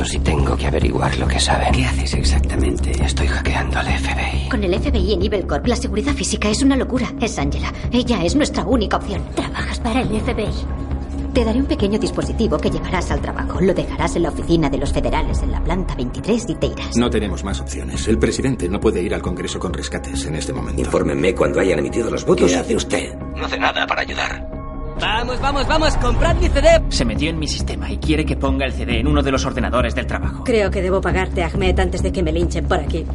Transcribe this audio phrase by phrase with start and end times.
[0.00, 1.72] datos y tengo que averiguar lo que saben.
[1.72, 2.90] ¿Qué haces exactamente?
[3.04, 4.48] Estoy hackeando al FBI.
[4.48, 7.12] Con el FBI en Evil Corp, la seguridad física es una locura.
[7.20, 7.72] Es Angela.
[7.92, 9.22] Ella es nuestra única opción.
[9.34, 10.50] Trabajas para el FBI.
[11.34, 13.60] Te daré un pequeño dispositivo que llevarás al trabajo.
[13.60, 16.96] Lo dejarás en la oficina de los federales en la planta 23 y te irás.
[16.96, 18.08] No tenemos más opciones.
[18.08, 20.80] El presidente no puede ir al Congreso con rescates en este momento.
[20.80, 22.50] Infórmenme cuando hayan emitido los votos.
[22.50, 23.14] ¿Qué hace usted?
[23.36, 24.59] No hace nada para ayudar.
[25.00, 26.82] Vamos, vamos, vamos, comprad mi CD.
[26.90, 29.44] Se metió en mi sistema y quiere que ponga el CD en uno de los
[29.44, 30.44] ordenadores del trabajo.
[30.44, 33.06] Creo que debo pagarte, Ahmed, antes de que me linchen por aquí.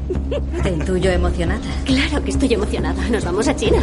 [0.63, 1.61] Te intuyo emocionada.
[1.85, 3.07] Claro que estoy emocionada.
[3.09, 3.77] Nos vamos a China.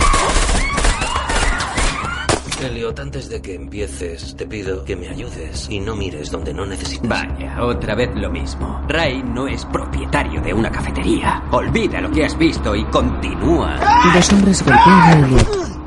[2.62, 6.64] Elliot, antes de que empieces, te pido que me ayudes y no mires donde no
[6.64, 7.08] necesitas.
[7.08, 8.84] Vaya, otra vez lo mismo.
[8.88, 11.42] Ray no es propietario de una cafetería.
[11.50, 13.80] Olvida lo que has visto y continúa.
[14.14, 15.81] Dos hombres golpean a Elliot.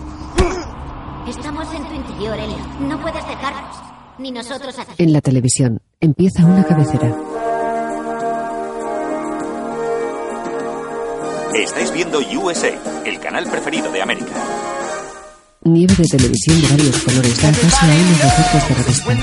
[2.36, 2.80] En tu interior, Elliot.
[2.82, 3.78] No puedes dejarnos.
[4.18, 4.96] Ni nosotros hacer.
[4.98, 7.14] En la televisión empieza una cabecera.
[11.54, 12.70] Estáis viendo USA,
[13.06, 14.32] el canal preferido de América.
[15.64, 19.18] Nieve de televisión de varios colores da paso a unos efectos de revista.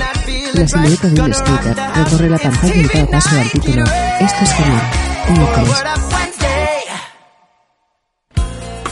[0.53, 3.83] La silueta de un skater recorre la pantalla y da paso al título.
[4.19, 4.81] Esto es genial.
[5.29, 6.32] Miércoles.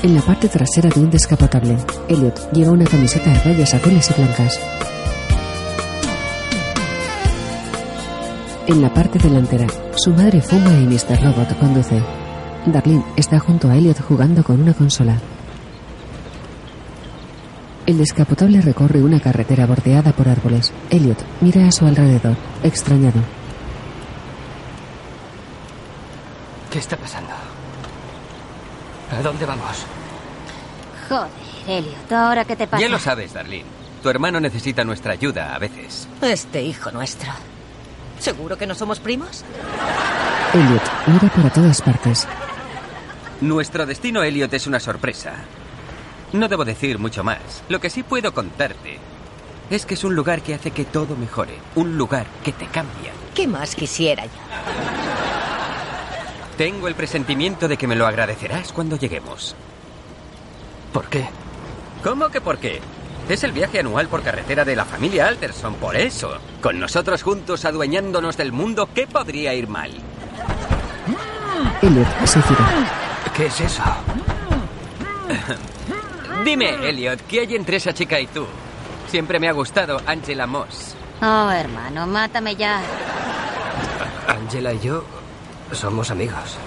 [0.03, 4.13] En la parte trasera de un descapotable, Elliot lleva una camiseta de rayas azules y
[4.19, 4.59] blancas.
[8.65, 11.21] En la parte delantera, su madre fuma y Mr.
[11.21, 12.01] Robot conduce.
[12.65, 15.19] Darlene está junto a Elliot jugando con una consola.
[17.85, 20.73] El descapotable recorre una carretera bordeada por árboles.
[20.89, 23.21] Elliot mira a su alrededor, extrañado.
[26.71, 27.40] ¿Qué está pasando?
[29.11, 29.85] ¿A dónde vamos?
[31.09, 31.29] Joder,
[31.67, 32.81] Elliot, ¿ahora qué te pasa?
[32.81, 33.65] Ya lo sabes, Darlene.
[34.01, 36.07] Tu hermano necesita nuestra ayuda a veces.
[36.21, 37.31] Este hijo nuestro.
[38.19, 39.43] ¿Seguro que no somos primos?
[40.53, 42.27] Elliot mira para todas partes.
[43.41, 45.33] Nuestro destino, Elliot, es una sorpresa.
[46.33, 47.63] No debo decir mucho más.
[47.67, 48.99] Lo que sí puedo contarte
[49.69, 51.57] es que es un lugar que hace que todo mejore.
[51.75, 53.11] Un lugar que te cambia.
[53.35, 54.31] ¿Qué más quisiera yo?
[56.61, 59.55] Tengo el presentimiento de que me lo agradecerás cuando lleguemos.
[60.93, 61.27] ¿Por qué?
[62.03, 62.79] ¿Cómo que por qué?
[63.27, 66.37] Es el viaje anual por carretera de la familia Alterson, por eso.
[66.61, 69.89] Con nosotros juntos adueñándonos del mundo, ¿qué podría ir mal?
[71.81, 72.69] Elliot se gira.
[73.35, 73.83] ¿Qué es eso?
[76.45, 78.45] Dime, Elliot, ¿qué hay entre esa chica y tú?
[79.07, 80.95] Siempre me ha gustado Angela Moss.
[81.23, 82.83] Oh, hermano, mátame ya.
[84.27, 85.20] Angela y yo
[85.73, 86.57] somos amigos.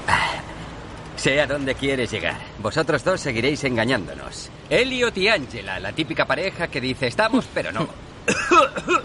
[1.17, 2.37] Sé a dónde quieres llegar.
[2.59, 4.51] Vosotros dos seguiréis engañándonos.
[4.69, 7.89] Elliot y Angela, la típica pareja que dice estamos, pero no.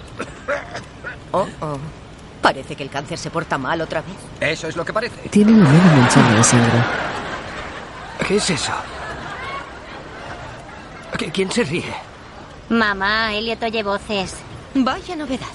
[1.32, 1.78] Oh, oh.
[2.42, 4.16] Parece que el cáncer se porta mal otra vez.
[4.40, 5.30] Eso es lo que parece.
[5.30, 6.80] Tiene la mano manchada de sangre.
[8.28, 8.72] ¿Qué es eso?
[11.18, 11.94] ¿Qui- ¿Quién se ríe?
[12.70, 14.36] Mamá, Elliot oye voces.
[14.74, 15.48] Vaya novedad.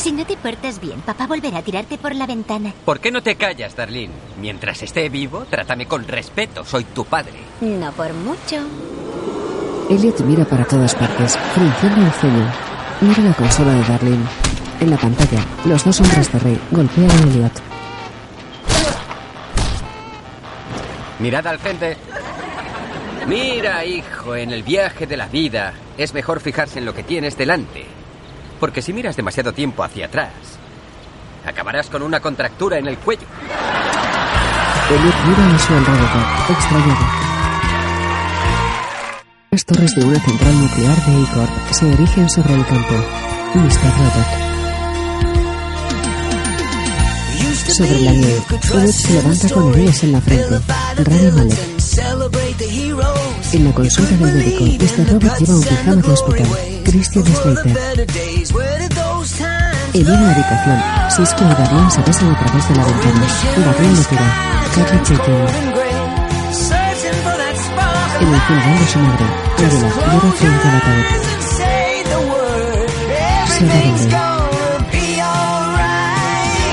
[0.00, 2.72] Si no te portas bien, papá volverá a tirarte por la ventana.
[2.86, 4.14] ¿Por qué no te callas, Darlene?
[4.40, 6.64] Mientras esté vivo, trátame con respeto.
[6.64, 7.34] Soy tu padre.
[7.60, 8.66] No por mucho.
[9.90, 12.50] Elliot mira para todas partes, frunciendo el ceño.
[13.02, 14.24] Mira la consola de Darlene.
[14.80, 17.52] En la pantalla, los dos hombres de Rey golpean a Elliot.
[21.18, 21.98] Mirad al frente.
[23.26, 27.36] Mira, hijo, en el viaje de la vida es mejor fijarse en lo que tienes
[27.36, 27.99] delante.
[28.60, 30.30] Porque si miras demasiado tiempo hacia atrás,
[31.46, 33.26] acabarás con una contractura en el cuello.
[34.90, 37.06] Elliot mira a su alrededor, extrañado.
[39.50, 42.94] Las torres de una central nuclear de A-Corp se erigen sobre el campo.
[43.54, 43.92] Mr.
[43.98, 44.50] Robot.
[47.70, 48.42] Sobre la nieve,
[48.74, 50.60] Elliot se levanta con heridas en la frente.
[50.98, 51.58] Rami Malek.
[53.52, 55.12] En la consulta del médico, Mr.
[55.12, 56.79] Robot lleva un pijama de hospital.
[56.90, 58.06] Christian Slater.
[59.92, 63.26] En una habitación, Cisco y Darlene se besan a través de la ventana.
[63.64, 64.28] Darlene le tira.
[64.74, 65.34] Carrie Chaikin.
[68.20, 69.24] En el funeral de su madre,
[69.58, 71.04] Angela llora frente al ataúd.
[73.46, 74.14] Sarah Bender.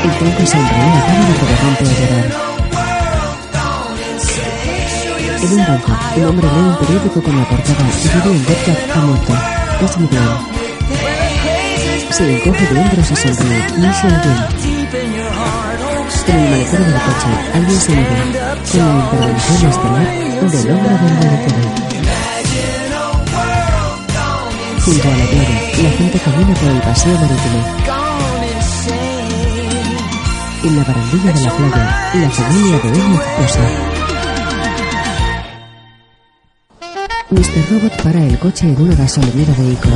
[0.03, 2.27] Intenta sonreír a Pablo pero rompe a llorar.
[5.43, 7.85] En un banco, un hombre lee un periódico con la portada
[8.23, 9.56] Julian Bedford ha muerto.
[9.79, 10.39] Es Gideon.
[12.09, 13.61] Se encoge de hombros y sonríe.
[13.77, 14.57] Michelle Young.
[16.27, 18.09] En el maletero del coche, alguien se mueve.
[18.71, 20.07] Con la intervención estelar
[20.51, 21.69] del hombre del maletero.
[24.83, 27.61] Junto a la playa, la gente camina por el paseo marítimo.
[30.63, 33.96] En la barandilla de la playa, la familia de Elliot posa.
[37.37, 37.69] Mr.
[37.69, 39.89] Robot para el coche en una gasolinera de Ico.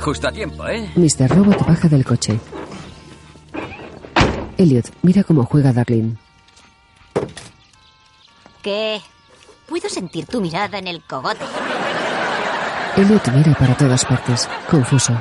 [0.00, 0.90] Justo a tiempo, ¿eh?
[0.96, 1.28] Mr.
[1.28, 2.40] Robot baja del coche.
[4.56, 6.16] Elliot mira cómo juega Darlene.
[8.62, 9.02] ¿Qué?
[9.68, 11.44] Puedo sentir tu mirada en el cogote.
[12.96, 15.20] Elliot mira para todas partes, confuso.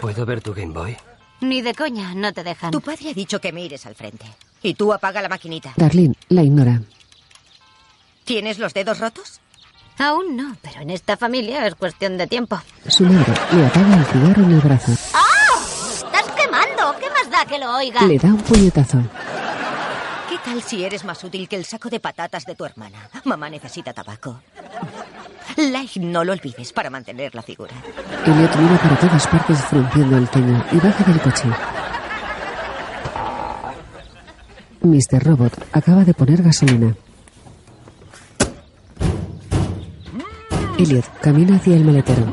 [0.00, 0.96] ¿Puedo ver tu Game Boy?
[1.40, 2.70] Ni de coña, no te dejan.
[2.70, 4.26] Tu padre ha dicho que mires al frente.
[4.62, 5.72] Y tú apaga la maquinita.
[5.76, 6.80] Darlene la ignora.
[8.24, 9.40] ¿Tienes los dedos rotos?
[9.98, 12.60] Aún no, pero en esta familia es cuestión de tiempo.
[12.88, 14.92] Su madre le apaga el cigarro en el brazo.
[15.14, 15.58] ¡Ah!
[15.94, 16.94] ¡Estás quemando!
[16.98, 18.02] ¿Qué más da que lo oiga?
[18.06, 18.98] Le da un puñetazo.
[20.28, 23.10] ¿Qué tal si eres más útil que el saco de patatas de tu hermana?
[23.24, 24.40] Mamá necesita tabaco.
[25.56, 27.74] Light, no lo olvides para mantener la figura.
[28.24, 31.48] Elliot mira para todas partes frunciendo el ceño y baja del coche.
[34.82, 35.22] Mr.
[35.22, 36.96] Robot acaba de poner gasolina.
[40.78, 42.32] Elliot camina hacia el maletero.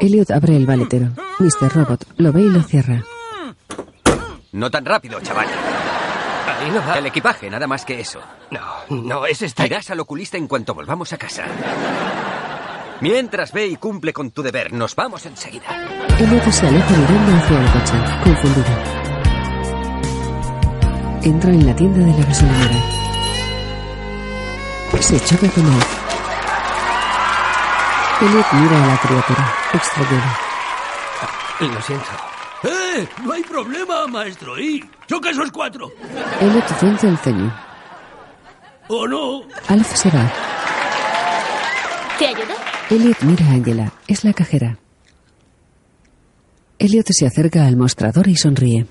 [0.00, 1.08] Elliot abre el maletero.
[1.38, 1.72] Mr.
[1.74, 3.04] Robot lo ve y lo cierra.
[4.52, 5.46] No tan rápido, chaval.
[6.66, 6.98] Ahí no va.
[6.98, 8.20] El equipaje, nada más que eso.
[8.50, 9.66] No, no, ese está...
[9.66, 11.44] Irás al oculista en cuanto volvamos a casa.
[13.00, 15.66] Mientras ve y cumple con tu deber, nos vamos enseguida.
[16.18, 17.92] Elliot se aleja mirando hacia el coche,
[18.24, 18.66] confundido.
[21.22, 22.82] Entra en la tienda de la gasolinera.
[24.98, 25.82] Se choca con él.
[28.22, 30.46] Elliot mira a la criatura, extrañado.
[31.60, 32.35] Lo siento.
[32.96, 33.08] ¡Eh!
[33.24, 34.58] No hay problema, maestro.
[34.58, 35.92] Y choca esos cuatro.
[36.40, 37.54] Elliot frunce el ceño.
[38.88, 39.42] ¿O no?
[39.68, 40.30] Alf se va.
[42.18, 42.54] ¿Te ayudo?
[42.90, 43.92] Elliot mira a Angela.
[44.06, 44.78] Es la cajera.
[46.78, 48.86] Elliot se acerca al mostrador y sonríe.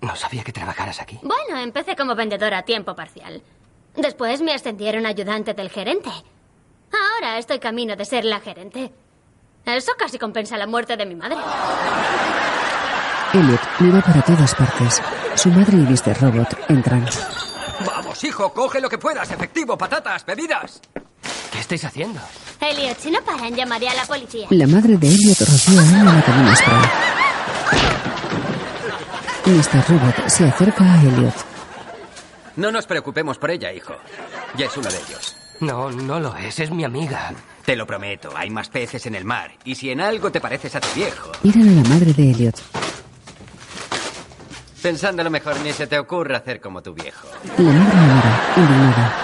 [0.00, 1.18] No sabía que trabajaras aquí.
[1.22, 3.42] Bueno, empecé como vendedora a tiempo parcial.
[3.94, 6.10] Después me ascendieron a ayudante del gerente.
[6.92, 8.92] Ahora estoy camino de ser la gerente.
[9.64, 11.36] Eso casi compensa la muerte de mi madre.
[13.32, 15.00] Elliot mira para todas partes.
[15.36, 16.20] Su madre y Mr.
[16.20, 17.06] Robot entran.
[17.86, 19.30] Vamos, hijo, coge lo que puedas.
[19.30, 20.80] Efectivo, patatas, bebidas.
[21.50, 22.20] ¿Qué estáis haciendo?
[22.60, 24.46] Elliot, si no paran, llamaré a la policía.
[24.50, 26.52] La madre de Elliot rocía agua en la.
[29.46, 29.88] Mr.
[29.88, 31.34] Robot se acerca a Elliot.
[32.56, 33.94] No nos preocupemos por ella, hijo.
[34.56, 35.36] Ya es uno de ellos.
[35.60, 36.58] No, no lo es.
[36.60, 37.32] Es mi amiga.
[37.64, 39.52] Te lo prometo, hay más peces en el mar.
[39.64, 41.30] Y si en algo te pareces a tu viejo.
[41.42, 42.60] Miran a la madre de Elliot.
[44.82, 47.28] Pensándolo mejor, ni se te ocurra hacer como tu viejo.
[47.56, 49.16] La madre mira, indignada.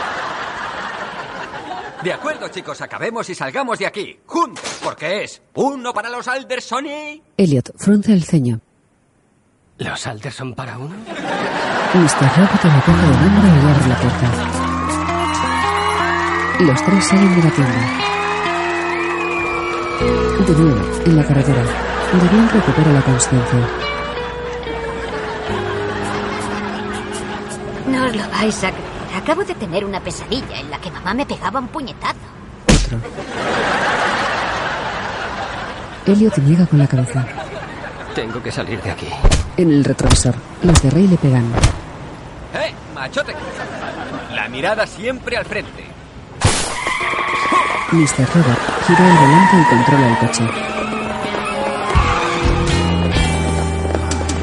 [2.03, 4.21] De acuerdo, chicos, acabemos y salgamos de aquí.
[4.25, 7.21] Juntos, porque es uno para los Aldersoni.
[7.37, 8.61] Elliot frunce el ceño.
[9.79, 10.95] ¿Los Alderson para uno?
[10.95, 12.37] Mr.
[12.37, 14.27] Robot le coge el hombro y abre la puerta.
[16.61, 18.08] Los tres salen de la tienda.
[19.99, 21.63] De nuevo, en la carretera,
[22.13, 23.59] Dorian recupera la conciencia.
[27.89, 28.89] No os lo vais a creer.
[29.17, 32.17] Acabo de tener una pesadilla en la que mamá me pegaba un puñetazo.
[32.69, 32.99] Otro.
[36.07, 37.27] Elliot niega con la cabeza.
[38.15, 39.09] Tengo que salir de aquí.
[39.57, 41.45] En el retrovisor, los de Rey le pegan.
[42.55, 43.35] ¡Eh, machote!
[44.33, 45.85] La mirada siempre al frente.
[47.93, 48.27] Mr.
[48.35, 50.45] Robot gira el volante y controla el coche.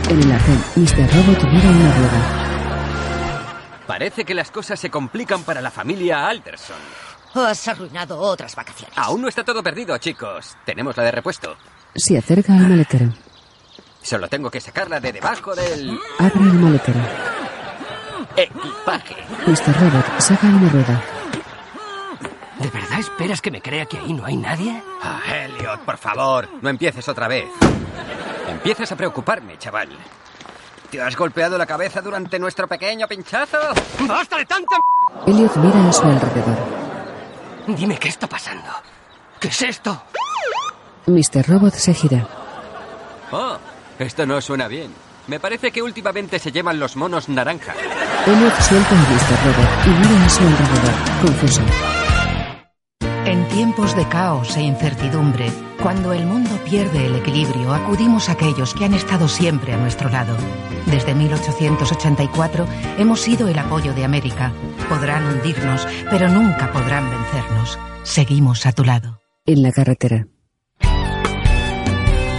[0.10, 1.16] En el arcén, Mr.
[1.16, 2.22] Robot mira una rueda.
[3.88, 6.78] Parece que las cosas se complican para la familia Alderson.
[7.34, 8.98] Has arruinado otras vacaciones.
[8.98, 10.56] Aún no está todo perdido, chicos.
[10.66, 11.56] Tenemos la de repuesto.
[11.96, 13.12] Se acerca al maletero.
[14.02, 17.00] Solo tengo que sacarla de debajo del Abre el maletero.
[18.38, 19.16] equipaje.
[19.48, 19.80] Mr.
[19.82, 21.04] Robot saca una rueda.
[22.60, 24.82] ¿De verdad esperas que me crea que ahí no hay nadie?
[25.02, 27.46] Ah, Elliot, por favor, no empieces otra vez.
[28.48, 29.90] Empiezas a preocuparme, chaval.
[30.90, 33.58] ¿Te has golpeado la cabeza durante nuestro pequeño pinchazo?
[34.08, 34.78] ¡Basta de tanta
[35.28, 36.58] Elliot mira a su alrededor.
[37.68, 38.70] Dime qué está pasando.
[39.40, 40.02] ¿Qué es esto?
[41.08, 41.48] Mr.
[41.48, 42.28] Robot se gira.
[43.32, 43.58] Oh,
[44.00, 44.94] esto no suena bien.
[45.28, 47.74] Me parece que últimamente se llevan los monos naranja.
[48.26, 49.46] Elliot suelta a Mr.
[49.46, 51.62] Robot y mira a su alrededor, confuso.
[53.36, 55.52] En tiempos de caos e incertidumbre,
[55.84, 60.08] cuando el mundo pierde el equilibrio, acudimos a aquellos que han estado siempre a nuestro
[60.10, 60.38] lado.
[60.86, 62.66] Desde 1884
[62.98, 64.54] hemos sido el apoyo de América.
[64.88, 67.78] Podrán hundirnos, pero nunca podrán vencernos.
[68.04, 69.20] Seguimos a tu lado.
[69.46, 70.28] En la carretera.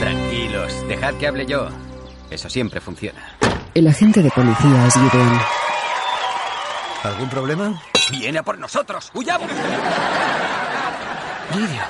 [0.00, 1.68] Tranquilos, dejad que hable yo.
[2.30, 3.36] Eso siempre funciona.
[3.74, 5.40] El agente de policía es Gideon.
[7.06, 7.80] ¿Algún problema?
[8.10, 9.12] ¡Viene a por nosotros!
[9.14, 9.48] ¡Huyamos!
[11.52, 11.86] Gideon.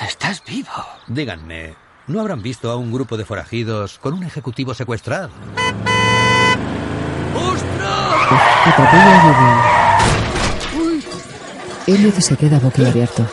[0.00, 0.68] Estás vivo.
[1.06, 1.76] Díganme,
[2.08, 5.30] ¿no habrán visto a un grupo de forajidos con un ejecutivo secuestrado?
[8.66, 9.60] Atropella a Gideon.
[11.86, 13.24] Elliot se queda boquiabierto.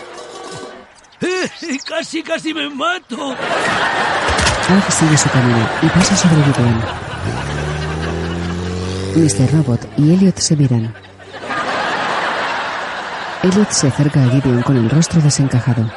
[1.21, 1.50] Eh,
[1.86, 3.36] casi, casi me mato.
[4.67, 7.09] Hank sigue su camino y pasa sobre Gideon.
[9.16, 9.51] Mr.
[9.51, 10.94] Robot y Elliot se miran.
[13.44, 15.89] Elliot se acerca a Gideon con el rostro desencajado.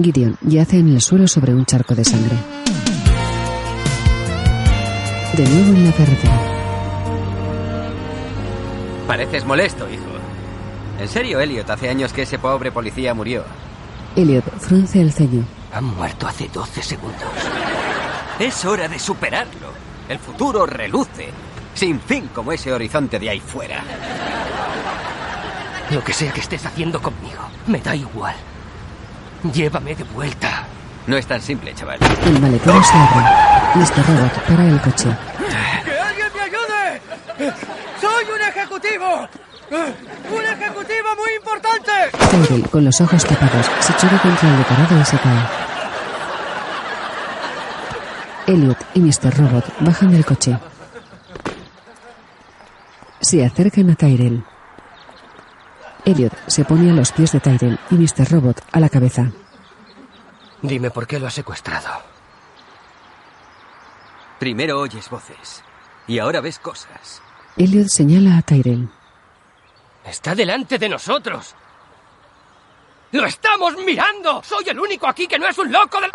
[0.00, 2.36] Gideon yace en el suelo sobre un charco de sangre.
[5.34, 6.40] De nuevo en la carretera.
[9.06, 10.04] Pareces molesto, hijo.
[11.00, 13.44] En serio, Elliot, hace años que ese pobre policía murió.
[14.16, 15.44] Elliot frunce el ceño.
[15.72, 17.28] Han muerto hace 12 segundos.
[18.38, 19.87] Es hora de superarlo.
[20.08, 21.28] El futuro reluce,
[21.74, 23.82] sin fin como ese horizonte de ahí fuera.
[25.90, 28.34] Lo que sea que estés haciendo conmigo, me da igual.
[29.52, 30.66] Llévame de vuelta.
[31.06, 31.98] No es tan simple, chaval.
[32.24, 33.24] El maletero se abre.
[33.74, 34.06] Mr.
[34.06, 35.08] Robot para el coche.
[35.84, 37.52] ¡Que alguien me ayude!
[38.00, 39.28] ¡Soy un ejecutivo!
[39.70, 41.92] ¡Un ejecutivo muy importante!
[42.30, 45.67] Tyrell, con los ojos tapados, se choca contra el decorado y se cae.
[48.48, 49.36] Elliot y Mr.
[49.36, 50.58] Robot bajan del coche.
[53.20, 54.42] Se acercan a Tyrell.
[56.06, 58.30] Elliot se pone a los pies de Tyrell y Mr.
[58.30, 59.30] Robot a la cabeza.
[60.62, 61.90] Dime por qué lo has secuestrado.
[64.38, 65.62] Primero oyes voces
[66.06, 67.20] y ahora ves cosas.
[67.58, 68.88] Elliot señala a Tyrell.
[70.06, 71.54] Está delante de nosotros.
[73.12, 74.42] ¡Lo estamos mirando!
[74.42, 76.10] ¡Soy el único aquí que no es un loco del...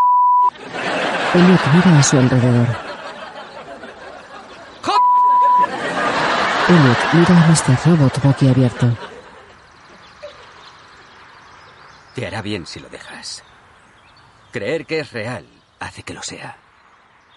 [1.33, 2.67] Elliot mira a su alrededor.
[6.69, 7.77] Elliot mira a Mr.
[7.85, 8.97] Robot boquiabierto.
[12.15, 13.43] Te hará bien si lo dejas.
[14.51, 15.45] Creer que es real
[15.79, 16.57] hace que lo sea.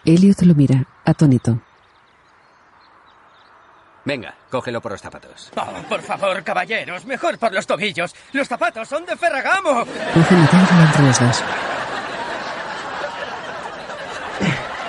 [0.05, 1.59] Elliot lo mira, atónito.
[4.05, 5.51] Venga, cógelo por los zapatos.
[5.57, 8.15] Oh, por favor, caballeros, mejor por los tobillos.
[8.31, 9.85] Los zapatos son de Ferragamo.
[10.13, 11.43] Cogen a Tyrell entre los dos.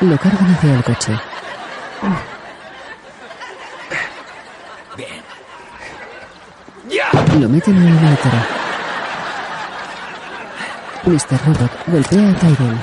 [0.00, 1.12] Lo cargan hacia el coche.
[4.96, 5.22] Bien.
[6.88, 7.08] ¡Ya!
[7.38, 8.46] Lo meten en la maletera.
[11.04, 11.46] Mr.
[11.46, 12.78] Robot golpea a Tyrell.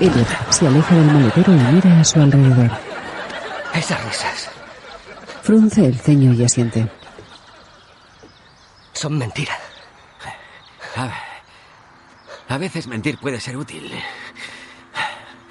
[0.00, 2.70] Elliot se aleja del maletero y mira a su alrededor.
[3.74, 4.50] Esas risas
[5.42, 6.88] Frunce el ceño y asiente.
[8.94, 9.52] son mentira.
[10.96, 11.10] A,
[12.48, 13.90] a veces mentir puede ser útil.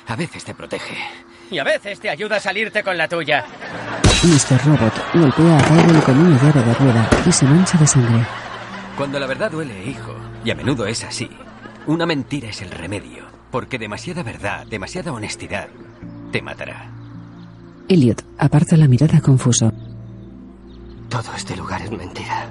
[0.07, 0.97] A veces te protege.
[1.49, 3.45] Y a veces te ayuda a salirte con la tuya.
[4.23, 4.65] Mr.
[4.65, 8.25] Robot golpea a Tyrell con una llave de rueda y se mancha de sangre.
[8.97, 11.29] Cuando la verdad duele, hijo, y a menudo es así,
[11.87, 15.67] una mentira es el remedio, porque demasiada verdad, demasiada honestidad,
[16.31, 16.89] te matará.
[17.89, 19.71] Elliot aparta la mirada confuso.
[21.09, 22.47] Todo este lugar es mentira.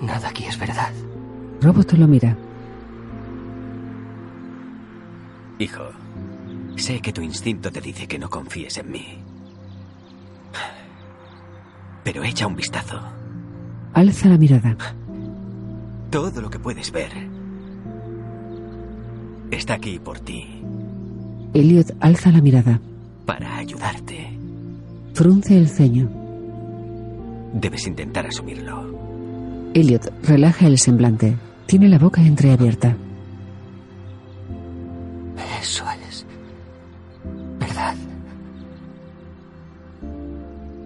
[0.00, 0.92] Nada aquí es verdad.
[1.60, 2.36] Robot lo mira.
[5.58, 5.84] Hijo,
[6.76, 9.18] sé que tu instinto te dice que no confíes en mí.
[12.04, 13.00] Pero echa un vistazo.
[13.94, 14.76] Alza la mirada.
[16.10, 17.10] Todo lo que puedes ver
[19.50, 20.62] está aquí por ti,
[21.54, 22.80] Elliot alza la mirada.
[23.24, 24.38] para ayudarte.
[25.14, 26.08] Frunce el ceño.
[27.54, 29.05] Debes intentar asumirlo.
[29.76, 31.36] Elliot relaja el semblante.
[31.66, 32.96] Tiene la boca entreabierta.
[35.60, 36.24] Eso es
[37.60, 37.94] verdad.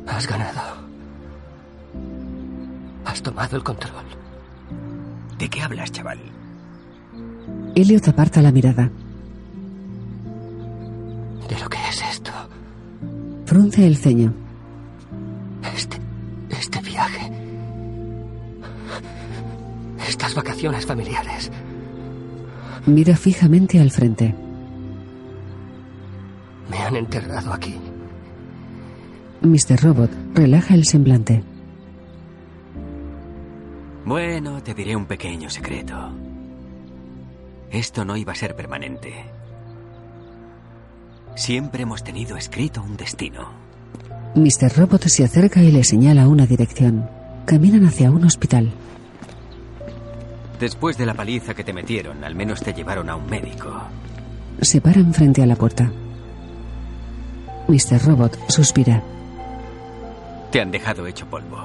[0.08, 0.60] Has ganado.
[3.04, 4.04] Has tomado el control.
[5.38, 6.18] ¿De qué hablas, chaval?
[7.76, 8.90] Elliot aparta la mirada.
[11.48, 12.32] De lo que es esto.
[13.46, 14.34] Frunce el ceño.
[15.76, 15.96] Este.
[15.96, 15.99] Este
[20.20, 21.50] Estas vacaciones familiares.
[22.84, 24.34] Mira fijamente al frente.
[26.68, 27.74] Me han enterrado aquí.
[29.40, 29.82] Mr.
[29.82, 31.42] Robot relaja el semblante.
[34.04, 36.12] Bueno, te diré un pequeño secreto.
[37.70, 39.24] Esto no iba a ser permanente.
[41.34, 43.48] Siempre hemos tenido escrito un destino.
[44.34, 44.76] Mr.
[44.76, 47.08] Robot se acerca y le señala una dirección.
[47.46, 48.70] Caminan hacia un hospital.
[50.60, 53.72] Después de la paliza que te metieron, al menos te llevaron a un médico.
[54.60, 55.90] Se paran frente a la puerta.
[57.66, 58.04] Mr.
[58.04, 59.02] Robot suspira.
[60.52, 61.56] Te han dejado hecho polvo.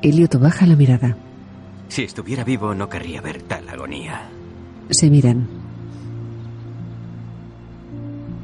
[0.00, 1.14] Elliot baja la mirada.
[1.88, 4.30] Si estuviera vivo, no querría ver tal agonía.
[4.88, 5.46] Se miran.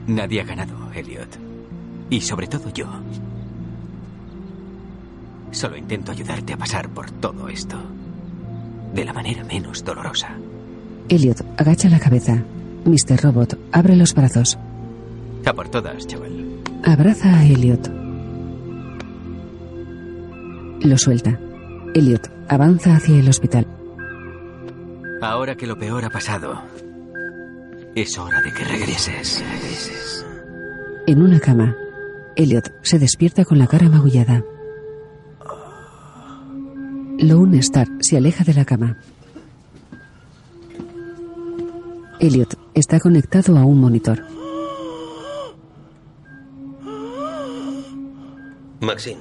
[0.06, 1.38] Nadie ha ganado, Elliot.
[2.10, 2.88] Y sobre todo yo.
[5.50, 7.78] Solo intento ayudarte a pasar por todo esto.
[8.94, 10.30] De la manera menos dolorosa.
[11.08, 12.42] Elliot agacha la cabeza.
[12.84, 13.22] Mr.
[13.22, 14.58] Robot abre los brazos.
[15.44, 16.46] A por todas, chaval.
[16.84, 17.90] Abraza a Elliot.
[20.82, 21.38] Lo suelta.
[21.94, 23.66] Elliot avanza hacia el hospital.
[25.20, 26.62] Ahora que lo peor ha pasado,
[27.94, 29.44] es hora de que regreses.
[29.52, 30.26] regreses.
[31.06, 31.76] En una cama,
[32.36, 34.42] Elliot se despierta con la cara magullada.
[37.20, 38.96] Lone Star se aleja de la cama.
[42.18, 44.24] Elliot está conectado a un monitor.
[48.80, 49.20] Maxine.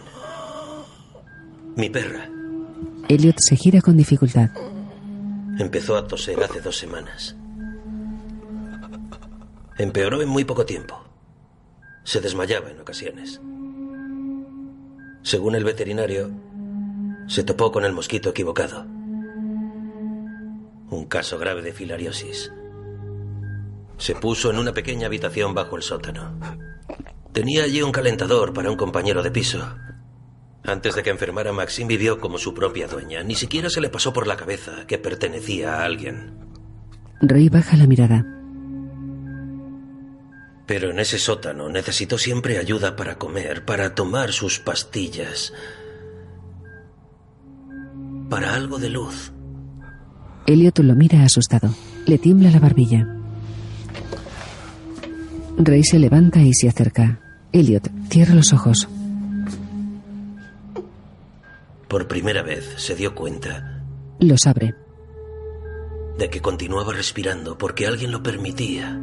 [1.76, 2.30] Mi perra.
[3.10, 4.50] Elliot se gira con dificultad.
[5.58, 7.36] Empezó a toser hace dos semanas.
[9.78, 11.04] Empeoró en muy poco tiempo.
[12.06, 13.42] Se desmayaba en ocasiones.
[15.22, 16.32] Según el veterinario,
[17.30, 18.86] se topó con el mosquito equivocado.
[20.90, 22.52] Un caso grave de filariosis.
[23.98, 26.40] Se puso en una pequeña habitación bajo el sótano.
[27.32, 29.64] Tenía allí un calentador para un compañero de piso.
[30.64, 33.22] Antes de que enfermara, Maxine vivió como su propia dueña.
[33.22, 36.34] Ni siquiera se le pasó por la cabeza que pertenecía a alguien.
[37.22, 38.26] Rey baja la mirada.
[40.66, 45.54] Pero en ese sótano necesitó siempre ayuda para comer, para tomar sus pastillas.
[48.30, 49.32] Para algo de luz.
[50.46, 51.70] Elliot lo mira asustado.
[52.06, 53.08] Le tiembla la barbilla.
[55.58, 57.20] Rey se levanta y se acerca.
[57.52, 58.88] Elliot cierra los ojos.
[61.88, 63.82] Por primera vez se dio cuenta
[64.20, 64.76] Los abre.
[66.20, 69.00] de que continuaba respirando porque alguien lo permitía.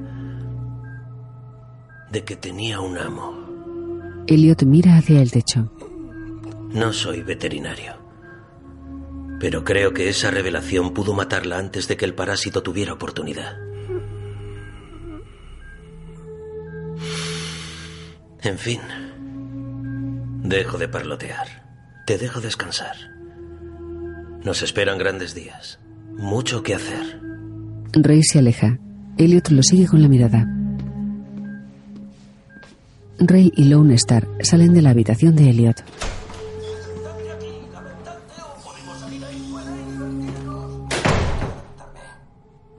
[2.12, 3.34] De que tenía un amo.
[4.28, 5.72] Elliot mira hacia el techo.
[6.72, 7.94] No soy veterinario.
[9.38, 13.56] Pero creo que esa revelación pudo matarla antes de que el parásito tuviera oportunidad.
[18.42, 18.80] En fin.
[20.42, 21.66] Dejo de parlotear.
[22.06, 22.94] Te dejo descansar.
[24.44, 25.80] Nos esperan grandes días.
[26.16, 27.20] Mucho que hacer.
[27.92, 28.78] Rey se aleja.
[29.18, 30.46] Elliot lo sigue con la mirada.
[33.18, 35.82] Rey y Lone Star salen de la habitación de Elliot.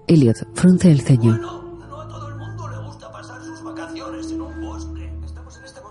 [0.07, 1.37] Elliot frunce el ceño.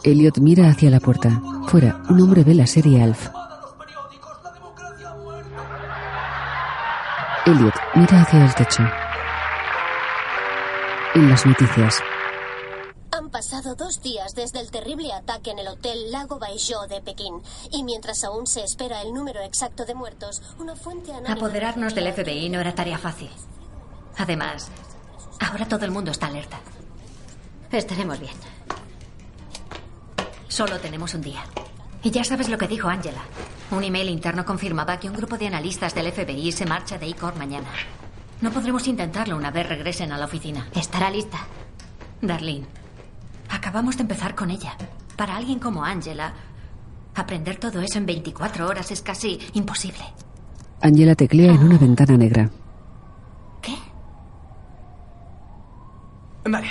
[0.05, 1.41] Elliot mira hacia la puerta.
[1.69, 3.29] Fuera, un hombre ve la serie Alf.
[7.47, 8.83] Elliot mira hacia el techo.
[11.15, 12.03] En las noticias,
[13.13, 17.41] Han pasado dos días desde el terrible ataque en el hotel Lago Baizhou de Pekín.
[17.71, 21.13] Y mientras aún se espera el número exacto de muertos, una fuente.
[21.27, 23.31] Apoderarnos del FBI no era tarea fácil.
[24.19, 24.71] Además,
[25.41, 26.59] ahora todo el mundo está alerta.
[27.71, 28.33] Estaremos bien.
[30.49, 31.45] Solo tenemos un día.
[32.03, 33.23] Y ya sabes lo que dijo Angela.
[33.71, 37.37] Un email interno confirmaba que un grupo de analistas del FBI se marcha de ICOR
[37.37, 37.69] mañana.
[38.41, 40.69] No podremos intentarlo una vez regresen a la oficina.
[40.75, 41.39] Estará lista.
[42.23, 42.67] Darlene,
[43.51, 44.77] acabamos de empezar con ella.
[45.17, 46.33] Para alguien como Angela,
[47.15, 50.05] aprender todo eso en 24 horas es casi imposible.
[50.81, 52.51] Angela teclea en una ventana negra.
[56.49, 56.69] Vale.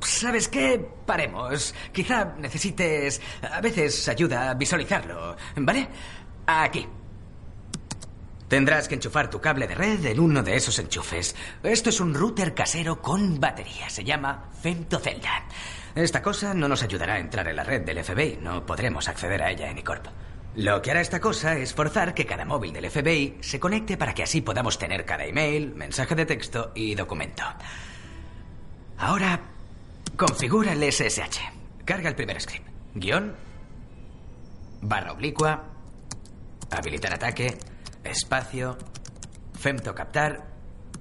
[0.00, 0.84] ¿Sabes qué?
[1.06, 1.74] Paremos.
[1.92, 5.36] Quizá necesites a veces ayuda a visualizarlo.
[5.56, 5.88] ¿Vale?
[6.46, 6.86] Aquí.
[8.48, 11.34] Tendrás que enchufar tu cable de red en uno de esos enchufes.
[11.62, 13.88] Esto es un router casero con batería.
[13.88, 15.46] Se llama Femtocelda.
[15.94, 18.38] Esta cosa no nos ayudará a entrar en la red del FBI.
[18.42, 20.06] No podremos acceder a ella en iCorp.
[20.56, 24.12] Lo que hará esta cosa es forzar que cada móvil del FBI se conecte para
[24.12, 27.42] que así podamos tener cada email, mensaje de texto y documento.
[29.02, 29.40] Ahora,
[30.16, 31.40] configura el SSH.
[31.84, 32.68] Carga el primer script.
[32.94, 33.34] guion,
[34.80, 35.64] barra oblicua,
[36.70, 37.58] habilitar ataque,
[38.04, 38.78] espacio,
[39.58, 40.46] femto captar,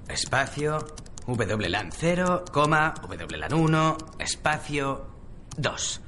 [0.09, 0.79] espacio,
[1.27, 5.05] WLAN 0, coma, WLAN 1, espacio,
[5.57, 6.01] 2.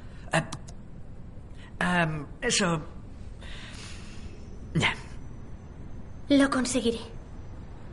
[1.79, 2.09] Ah,
[2.41, 2.81] eso...
[4.73, 4.95] Ya.
[6.29, 7.01] Lo conseguiré.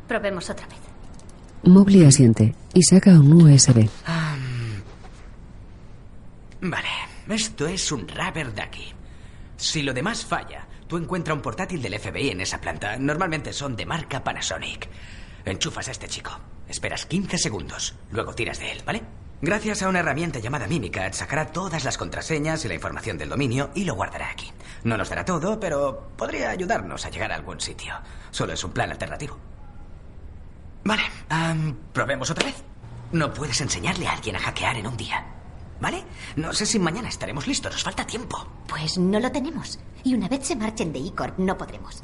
[0.09, 0.90] Probemos otra vez.
[1.65, 3.89] Mowgli asiente y saca un USB.
[6.63, 6.89] Vale,
[7.29, 8.93] esto es un rubber ducky.
[9.57, 12.97] Si lo demás falla, tú encuentras un portátil del FBI en esa planta.
[12.97, 14.89] Normalmente son de marca Panasonic.
[15.45, 16.33] Enchufas a este chico.
[16.69, 17.95] Esperas 15 segundos.
[18.11, 19.03] Luego tiras de él, ¿vale?
[19.43, 23.71] Gracias a una herramienta llamada Mimicat sacará todas las contraseñas y la información del dominio
[23.75, 24.53] y lo guardará aquí.
[24.85, 27.95] No nos dará todo, pero podría ayudarnos a llegar a algún sitio.
[28.31, 29.39] Solo es un plan alternativo.
[30.85, 31.03] Vale,
[31.93, 32.63] probemos otra vez.
[33.13, 35.25] No puedes enseñarle a alguien a hackear en un día.
[35.81, 36.05] ¿Vale?
[36.37, 38.47] No sé si mañana estaremos listos, nos falta tiempo.
[38.69, 39.79] Pues no lo tenemos.
[40.05, 42.03] Y una vez se marchen de E-Corp, no podremos.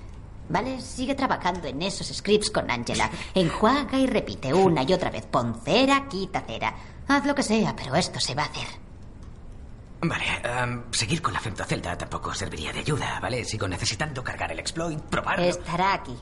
[0.48, 0.80] ¿Vale?
[0.80, 3.10] Sigue trabajando en esos scripts con Angela.
[3.34, 5.26] Enjuaga y repite una y otra vez.
[5.26, 6.74] Pon cera, quita cera.
[7.08, 8.66] Haz lo que sea, pero esto se va a hacer.
[10.00, 10.24] Vale,
[10.90, 13.44] seguir con la femtocelda tampoco serviría de ayuda, ¿vale?
[13.44, 15.44] Sigo necesitando cargar el exploit, probarlo.
[15.44, 16.16] Estará aquí.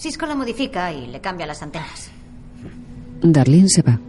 [0.00, 2.10] Cisco lo modifica y le cambia las antenas.
[3.20, 4.00] Darlene se va.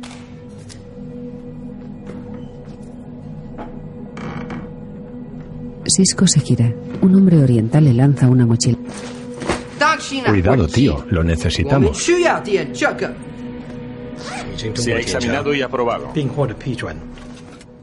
[5.85, 6.73] Cisco se gira.
[7.01, 8.77] Un hombre oriental le lanza una mochila.
[10.27, 12.01] Cuidado, tío, lo necesitamos.
[14.75, 16.13] Se ha examinado y aprobado.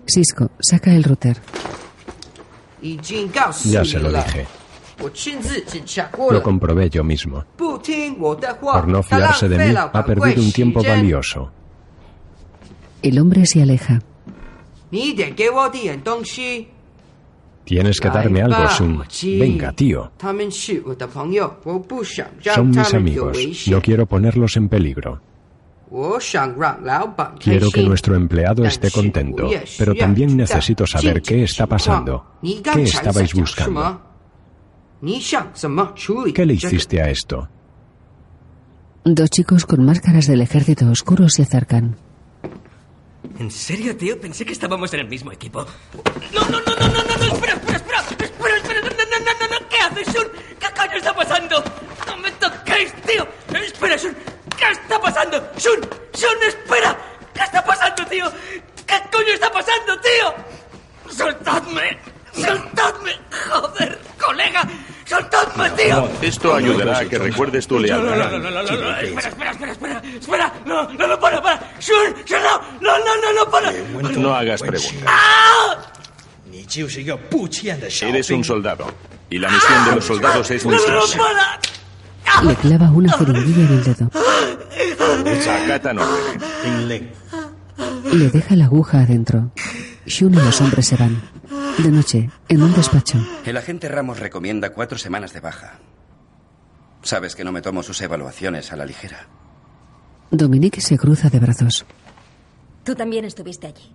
[0.07, 1.37] Cisco saca el router.
[3.67, 4.47] Ya se lo dije.
[6.31, 7.45] Lo comprobé yo mismo.
[7.57, 11.51] Por no fiarse de mí, ha perdido un tiempo valioso.
[13.03, 14.01] El hombre se aleja.
[17.65, 19.05] Tienes que darme algo, Sun.
[19.39, 20.11] Venga, tío.
[22.55, 23.39] Son mis amigos.
[23.69, 25.21] No quiero ponerlos en peligro.
[27.39, 32.25] Quiero que nuestro empleado esté contento, pero también necesito saber qué está pasando.
[32.43, 34.08] ¿Qué estabais buscando?
[35.01, 37.49] ¿Qué le hiciste a esto?
[39.05, 41.97] Dos chicos con máscaras del ejército oscuro se acercan.
[43.39, 44.21] ¿En serio, tío?
[44.21, 45.65] Pensé que estábamos en el mismo equipo.
[46.35, 47.17] ¡No, no, no, no, no, no!
[47.17, 47.35] no!
[47.35, 48.01] ¡Espera, espera, espera!
[48.01, 48.81] ¡Espera, espera!
[48.81, 49.69] ¡No, no, no, no, no!
[49.69, 50.27] ¿Qué haces, Sun?
[50.59, 51.65] ¿Qué coño está pasando?
[52.07, 53.27] ¡No me toquéis, tío!
[53.55, 54.17] ¡Espera, Sun!
[54.57, 55.37] ¿Qué está pasando?
[55.57, 55.81] ¡Sun!
[56.13, 56.99] ¡Sun, espera!
[57.33, 58.27] ¿Qué está pasando, tío?
[58.87, 61.13] ¿Qué coño está pasando, tío?
[61.13, 61.99] ¡Soltadme!
[62.33, 63.13] ¡Soltadme!
[63.49, 64.69] ¡Joder, colega!
[65.07, 66.09] ¡Soltadme, tío!
[66.21, 68.31] Esto ayudará a que recuerdes tu No, no, lealtad.
[68.33, 71.73] no, no, no, no, no, espera, espera, espera, espera, espera, no, no, no, para, para,
[71.81, 73.73] Shun, Shun, no, no, no, no, no, para.
[74.19, 75.03] No hagas preguntas.
[75.07, 75.77] ¡Ah!
[78.03, 78.93] Eres un soldado.
[79.31, 81.21] Y la misión de los soldados es No, no, no, misión.
[81.21, 82.45] para.
[82.45, 84.11] Le clava una jeringuilla en el dedo.
[85.65, 87.03] Acatan órdenes.
[88.13, 89.51] Le deja la aguja adentro.
[90.07, 91.21] Shun y los hombres se van.
[91.79, 93.19] De noche, en un despacho.
[93.45, 95.79] El agente Ramos recomienda cuatro semanas de baja.
[97.03, 99.29] Sabes que no me tomo sus evaluaciones a la ligera.
[100.31, 101.87] Dominique se cruza de brazos.
[102.85, 103.95] Tú también estuviste allí.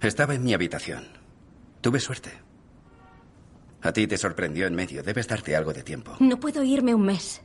[0.00, 1.04] Estaba en mi habitación.
[1.80, 2.30] Tuve suerte.
[3.82, 5.02] A ti te sorprendió en medio.
[5.02, 6.16] Debes darte algo de tiempo.
[6.20, 7.42] No puedo irme un mes.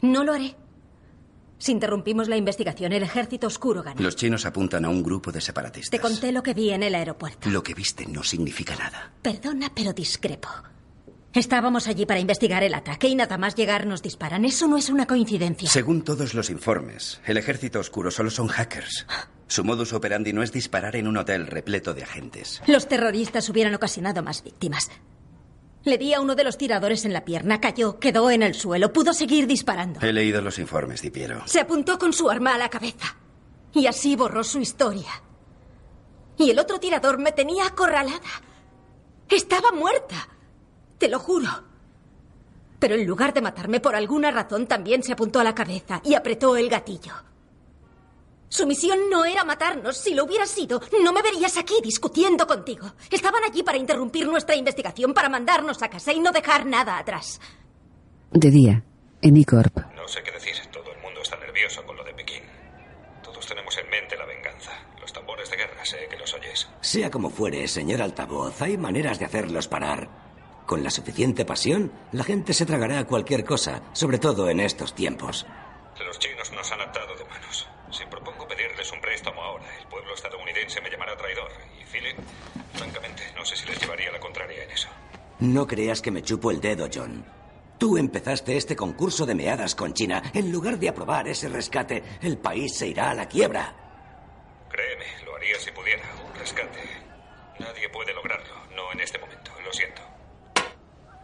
[0.00, 0.56] No lo haré.
[1.58, 4.00] Si interrumpimos la investigación, el ejército oscuro gana.
[4.00, 5.90] Los chinos apuntan a un grupo de separatistas.
[5.90, 7.48] Te conté lo que vi en el aeropuerto.
[7.48, 9.12] Lo que viste no significa nada.
[9.22, 10.48] Perdona, pero discrepo.
[11.32, 14.44] Estábamos allí para investigar el ataque y nada más llegar nos disparan.
[14.44, 15.68] Eso no es una coincidencia.
[15.68, 19.04] Según todos los informes, el ejército oscuro solo son hackers.
[19.48, 22.62] Su modus operandi no es disparar en un hotel repleto de agentes.
[22.66, 24.90] Los terroristas hubieran ocasionado más víctimas.
[25.84, 28.92] Le di a uno de los tiradores en la pierna, cayó, quedó en el suelo,
[28.92, 30.00] pudo seguir disparando.
[30.00, 31.42] He leído los informes, Dipiero.
[31.46, 33.16] Se apuntó con su arma a la cabeza.
[33.72, 35.22] Y así borró su historia.
[36.38, 38.20] Y el otro tirador me tenía acorralada.
[39.28, 40.28] Estaba muerta.
[40.96, 41.48] Te lo juro.
[42.78, 46.14] Pero en lugar de matarme por alguna razón, también se apuntó a la cabeza y
[46.14, 47.12] apretó el gatillo.
[48.54, 49.96] Su misión no era matarnos.
[49.96, 52.86] Si lo hubiera sido, no me verías aquí discutiendo contigo.
[53.10, 57.40] Estaban allí para interrumpir nuestra investigación, para mandarnos a casa y no dejar nada atrás.
[58.30, 58.84] De día,
[59.22, 59.76] en E-Corp.
[59.96, 60.54] No sé qué decir.
[60.70, 62.44] Todo el mundo está nervioso con lo de Pekín.
[63.24, 64.70] Todos tenemos en mente la venganza.
[65.00, 66.68] Los tambores de guerra, sé que los oyes.
[66.80, 70.08] Sea como fuere, señor altavoz, hay maneras de hacerlos parar.
[70.64, 75.44] Con la suficiente pasión, la gente se tragará cualquier cosa, sobre todo en estos tiempos.
[76.06, 77.66] Los chinos nos han atado de manos.
[77.90, 81.48] Si propongo pedirles un préstamo ahora, el pueblo estadounidense me llamará traidor.
[81.80, 82.18] Y Philip,
[82.72, 84.88] Francamente, no sé si les llevaría la contraria en eso.
[85.44, 87.22] No creas que me chupo el dedo, John.
[87.76, 90.22] Tú empezaste este concurso de meadas con China.
[90.32, 93.74] En lugar de aprobar ese rescate, el país se irá a la quiebra.
[94.70, 96.02] Créeme, lo haría si pudiera.
[96.26, 96.78] Un rescate.
[97.60, 98.54] Nadie puede lograrlo.
[98.74, 99.50] No en este momento.
[99.62, 100.00] Lo siento.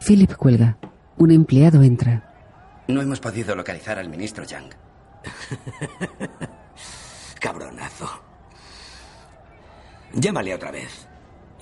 [0.07, 0.77] Philip cuelga.
[1.17, 2.83] Un empleado entra.
[2.89, 4.77] No hemos podido localizar al ministro Yang.
[7.41, 8.23] Cabronazo.
[10.13, 11.07] Llámale otra vez.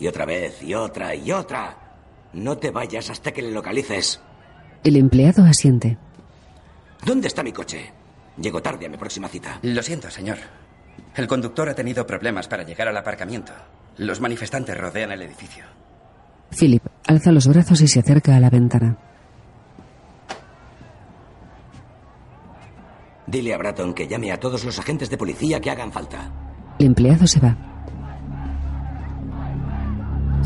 [0.01, 1.88] Y otra vez, y otra, y otra.
[2.33, 4.21] No te vayas hasta que le localices.
[4.85, 5.99] El empleado asiente.
[7.05, 7.93] ¿Dónde está mi coche?
[8.41, 9.59] Llego tarde a mi próxima cita.
[9.63, 10.39] Lo siento, señor.
[11.15, 13.53] El conductor ha tenido problemas para llegar al aparcamiento.
[13.97, 15.65] Los manifestantes rodean el edificio.
[16.57, 18.97] Philip alza los brazos y se acerca a la ventana.
[23.27, 26.31] Dile a Bratton que llame a todos los agentes de policía que hagan falta.
[26.79, 27.57] El empleado se va.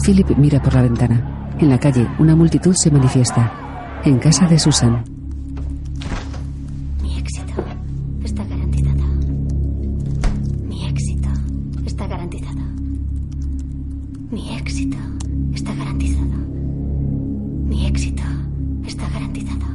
[0.05, 1.42] Philip mira por la ventana.
[1.59, 3.53] En la calle, una multitud se manifiesta.
[4.05, 5.05] En casa de Susan.
[7.03, 7.55] Mi éxito
[8.25, 9.05] está garantizado.
[10.69, 11.29] Mi éxito
[11.87, 12.61] está garantizado.
[14.31, 14.97] Mi éxito
[15.55, 16.37] está garantizado.
[17.69, 18.23] Mi éxito
[18.87, 19.67] está garantizado.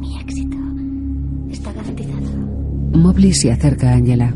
[0.00, 0.56] Mi éxito
[1.50, 2.30] está garantizado.
[2.94, 4.34] Mobley se acerca a Angela.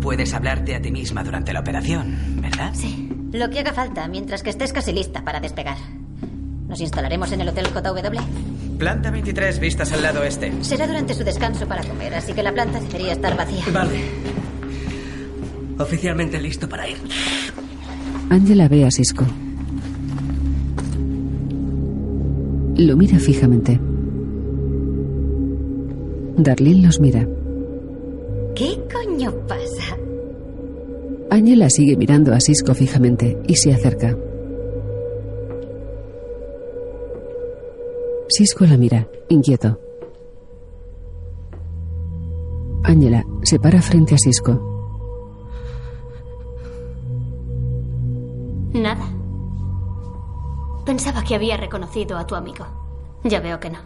[0.00, 2.72] Puedes hablarte a ti misma durante la operación, ¿verdad?
[2.74, 3.08] Sí.
[3.32, 5.76] Lo que haga falta mientras que estés casi lista para despegar.
[6.68, 8.78] Nos instalaremos en el Hotel JW.
[8.78, 10.52] Planta 23, vistas al lado este.
[10.62, 13.64] Será durante su descanso para comer, así que la planta debería estar vacía.
[13.72, 14.00] Vale.
[15.78, 16.96] Oficialmente listo para ir.
[18.30, 19.26] Angela ve a Cisco.
[22.76, 23.80] Lo mira fijamente.
[26.36, 27.26] Darlene los mira.
[28.54, 29.96] ¿Qué coño pasa?
[31.30, 34.16] Angela sigue mirando a Cisco fijamente y se acerca.
[38.28, 39.78] Cisco la mira, inquieto.
[42.82, 44.66] Angela se para frente a Cisco.
[48.72, 49.04] Nada.
[50.84, 52.66] Pensaba que había reconocido a tu amigo.
[53.24, 53.78] Ya veo que no.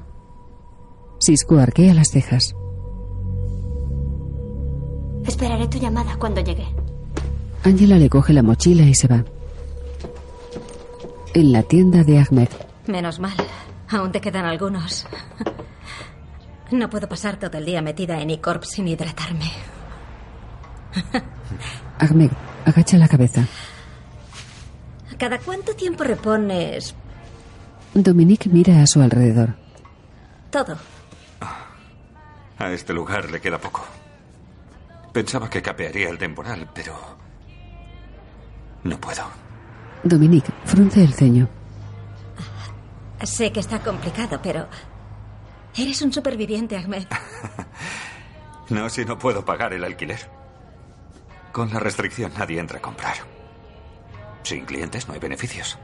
[1.19, 2.55] Cisco arquea las cejas.
[5.27, 6.67] Esperaré tu llamada cuando llegue.
[7.65, 9.25] Angela le coge la mochila y se va.
[11.35, 12.49] En la tienda de Ahmed,
[12.87, 13.35] Menos mal.
[13.91, 15.07] Aún te quedan algunos.
[16.71, 19.51] No puedo pasar todo el día metida en E-Corp sin hidratarme.
[21.99, 22.31] Ahmed
[22.67, 23.47] agacha la cabeza.
[25.19, 26.95] ¿Cada cuánto tiempo repones
[27.95, 29.55] Dominique mira a su alrededor.
[30.51, 30.77] todo?
[32.59, 33.85] A este lugar le queda poco.
[35.15, 36.93] Pensaba que capearía el temporal, pero...
[38.83, 39.23] No puedo.
[40.03, 41.49] Dominique frunce el ceño.
[43.23, 44.67] Sé que está complicado, pero...
[45.77, 47.07] Eres un superviviente, Ahmed.
[48.71, 50.19] No si no puedo pagar el alquiler.
[51.53, 53.15] Con la restricción nadie entra a comprar.
[54.43, 55.79] Sin clientes no hay beneficios.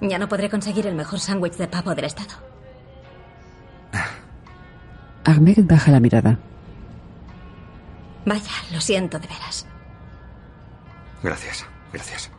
[0.00, 2.32] Ya no podré conseguir el mejor sándwich de pavo del estado.
[5.24, 6.38] Ahmed baja la mirada.
[8.26, 9.66] Vaya, lo siento de veras.
[11.22, 12.30] Gracias, gracias.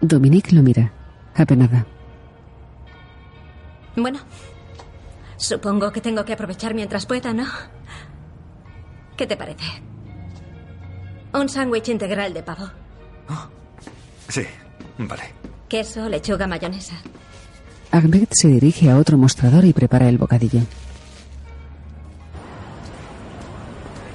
[0.00, 0.92] Dominique lo mira,
[1.34, 1.86] apenada.
[3.96, 4.20] Bueno,
[5.36, 7.46] supongo que tengo que aprovechar mientras pueda, ¿no?
[9.16, 9.64] ¿Qué te parece?
[11.32, 12.70] Un sándwich integral de pavo.
[14.28, 14.42] Sí,
[14.98, 15.22] vale.
[15.68, 16.96] Queso, lechuga, mayonesa.
[17.90, 20.60] Ahmed se dirige a otro mostrador y prepara el bocadillo.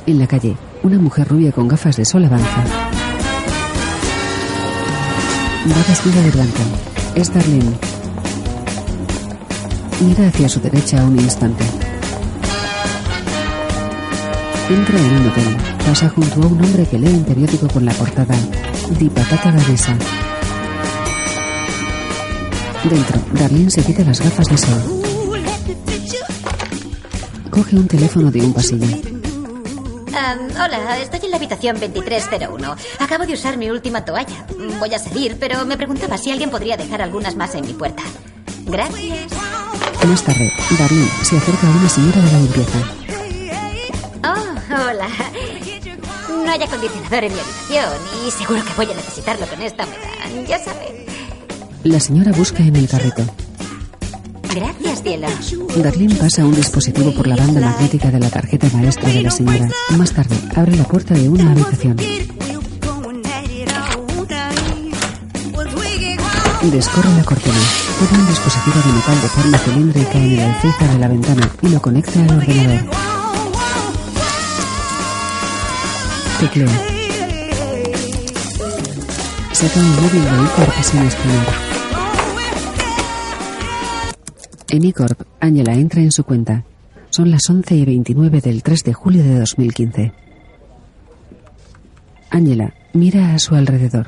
[0.08, 2.64] En la calle, una mujer rubia con gafas de sol avanza.
[5.70, 6.64] Va vestida de blanco.
[7.14, 7.78] Es Darlene.
[10.04, 11.64] Mira hacia su derecha un instante.
[14.70, 15.58] Entra en un hotel.
[15.86, 18.36] Pasa junto a un hombre que lee un periódico con la portada
[18.98, 19.96] Di Patata Gavesa.
[22.90, 24.82] Dentro, Darlene se quita las gafas de sol.
[27.52, 29.21] Coge un teléfono de un pasillo.
[30.13, 32.76] Hola, estoy en la habitación 2301.
[33.00, 34.45] Acabo de usar mi última toalla.
[34.80, 38.04] Voy a salir, pero me preguntaba si alguien podría dejar algunas más en mi puerta.
[38.65, 39.32] Gracias.
[40.06, 42.78] Más tarde, Darlene se acerca a una señora de la limpieza.
[44.24, 45.08] Oh, hola.
[46.30, 47.93] No hay acondicionador en mi habitación
[48.28, 50.47] y seguro que voy a necesitarlo con esta humedad.
[50.47, 51.06] Ya saben.
[51.84, 53.24] La señora busca en el carrito.
[54.54, 55.28] Gracias, cielo.
[55.78, 59.70] Darlene pasa un dispositivo por la banda magnética de la tarjeta maestra de la señora.
[59.98, 61.96] Más tarde, abre la puerta de una habitación.
[66.64, 67.56] Descorre la cortina.
[68.00, 71.70] Pone un dispositivo de metal de forma cilíndrica en el alféizar de la ventana y
[71.70, 72.90] lo conecta al ordenador.
[76.40, 76.82] Teclea.
[79.54, 81.71] Saca un móvil de Icorp sin escribir.
[84.72, 86.64] En Icorp, Ángela entra en su cuenta.
[87.10, 90.14] Son las 11 y 29 del 3 de julio de 2015.
[92.30, 94.08] Ángela mira a su alrededor.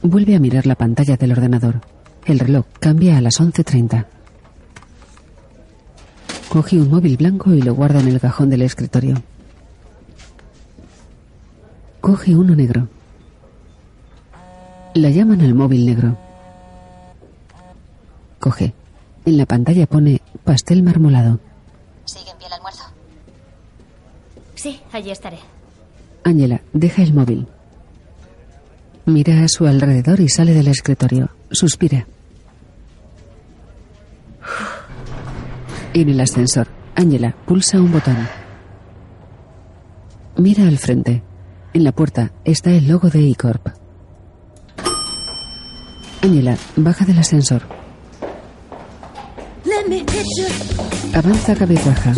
[0.00, 1.80] Vuelve a mirar la pantalla del ordenador.
[2.24, 4.06] El reloj cambia a las 11.30.
[6.50, 9.20] Coge un móvil blanco y lo guarda en el cajón del escritorio.
[12.00, 12.86] Coge uno negro.
[14.94, 16.23] La llaman al móvil negro.
[18.44, 18.74] Coge.
[19.24, 21.40] En la pantalla pone pastel marmolado.
[22.04, 22.84] ¿Sigue en pie el almuerzo?
[24.54, 25.38] Sí, allí estaré.
[26.24, 27.46] Ángela deja el móvil.
[29.06, 31.30] Mira a su alrededor y sale del escritorio.
[31.50, 32.06] Suspira.
[35.94, 38.28] En el ascensor, Ángela pulsa un botón.
[40.36, 41.22] Mira al frente.
[41.72, 43.68] En la puerta está el logo de E-Corp.
[46.20, 47.83] Ángela baja del ascensor.
[51.14, 52.12] Avanza cabizbaja.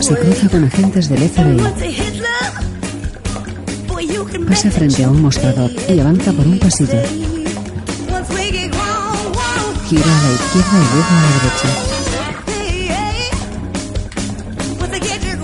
[0.00, 1.56] Se cruza con agentes del FBI.
[4.46, 7.00] Pasa frente a un mostrador y avanza por un pasillo.
[9.88, 11.68] Gira a la izquierda y luego a la derecha.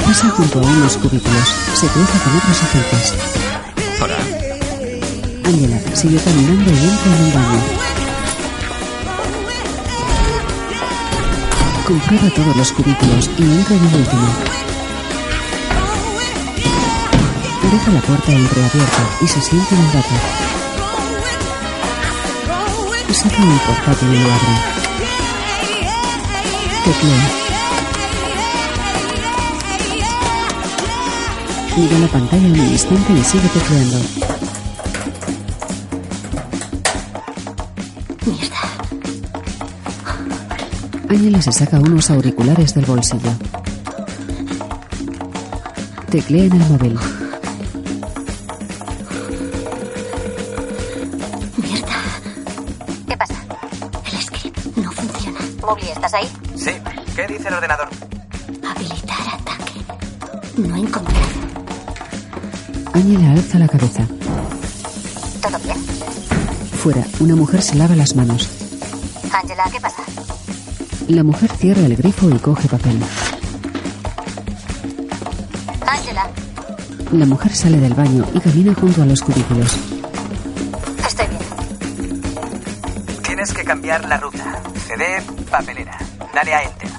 [0.05, 1.49] Pasa junto a unos cubículos.
[1.75, 3.15] Se cruza con otros agentes.
[4.03, 4.19] Hola.
[5.45, 7.90] Ángela sigue caminando y entra en un baño.
[11.91, 14.29] Comprueba todos los cubículos y entra en el último.
[17.73, 20.21] Deja la puerta entreabierta y se sienta en el váter.
[23.13, 24.55] Saca un portátil y lo abre.
[26.85, 27.29] Teclea.
[31.77, 34.30] Mira la pantalla un instante y sigue tecleando.
[41.11, 43.33] Ángela se saca unos auriculares del bolsillo.
[46.09, 46.99] Teclea en el móvil.
[51.57, 51.97] Mierda.
[53.09, 53.35] ¿Qué pasa?
[54.13, 55.41] El script no funciona.
[55.63, 56.29] Mowgli, ¿estás ahí?
[56.55, 56.71] Sí.
[57.17, 57.89] ¿Qué dice el ordenador?
[58.69, 59.81] Habilitar ataque.
[60.59, 61.27] No encontrado.
[62.95, 64.07] Ángela alza la cabeza.
[65.43, 65.77] ¿Todo bien?
[66.81, 68.49] Fuera, una mujer se lava las manos.
[69.33, 70.00] Angela, ¿qué pasa?
[71.11, 73.01] La mujer cierra el grifo y coge papel.
[75.85, 76.31] Angela,
[77.11, 79.77] La mujer sale del baño y camina junto a los cubículos.
[81.09, 82.23] estoy bien.
[83.25, 84.63] Tienes que cambiar la ruta.
[84.87, 85.21] CD,
[85.51, 85.99] papelera.
[86.33, 86.91] Dale a Enter.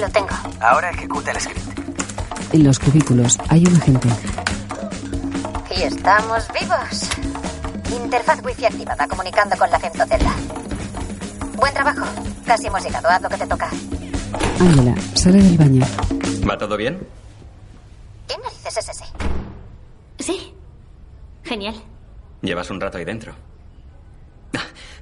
[0.00, 0.28] Lo tengo.
[0.60, 1.78] Ahora ejecuta el script.
[2.54, 4.08] En los cubículos hay un agente.
[5.76, 7.10] Y estamos vivos.
[8.02, 10.32] Interfaz wifi activada, comunicando con la femtocelda.
[11.58, 12.06] Buen trabajo.
[12.48, 13.08] Casi hemos llegado.
[13.08, 13.68] Haz lo que te toca.
[14.60, 15.86] Ángela sale del baño.
[16.48, 17.06] ¿Va todo bien?
[18.26, 19.04] ¿Qué narices es ese?
[20.18, 20.54] Sí.
[21.44, 21.74] Genial.
[22.40, 23.34] Llevas un rato ahí dentro.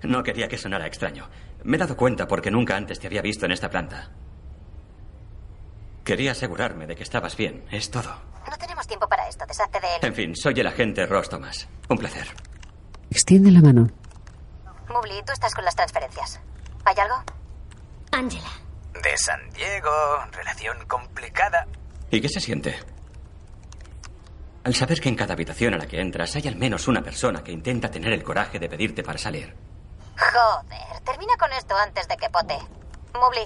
[0.02, 1.28] No quería que sonara extraño.
[1.64, 4.10] Me he dado cuenta porque nunca antes te había visto en esta planta.
[6.04, 8.10] Quería asegurarme de que estabas bien, es todo.
[8.48, 9.44] No tenemos tiempo para esto.
[9.46, 10.00] Deshazte de él.
[10.02, 11.66] En fin, soy el agente Ross Thomas.
[11.88, 12.28] Un placer.
[13.10, 13.88] Extiende la mano.
[14.88, 16.40] Mubli, tú estás con las transferencias.
[16.86, 17.16] ¿Hay algo?
[18.12, 18.48] Angela.
[19.02, 19.90] De San Diego,
[20.32, 21.66] relación complicada.
[22.10, 22.78] ¿Y qué se siente?
[24.64, 27.42] Al saber que en cada habitación a la que entras hay al menos una persona
[27.44, 29.54] que intenta tener el coraje de pedirte para salir.
[30.16, 32.56] Joder, termina con esto antes de que pote.
[33.14, 33.44] Mubli,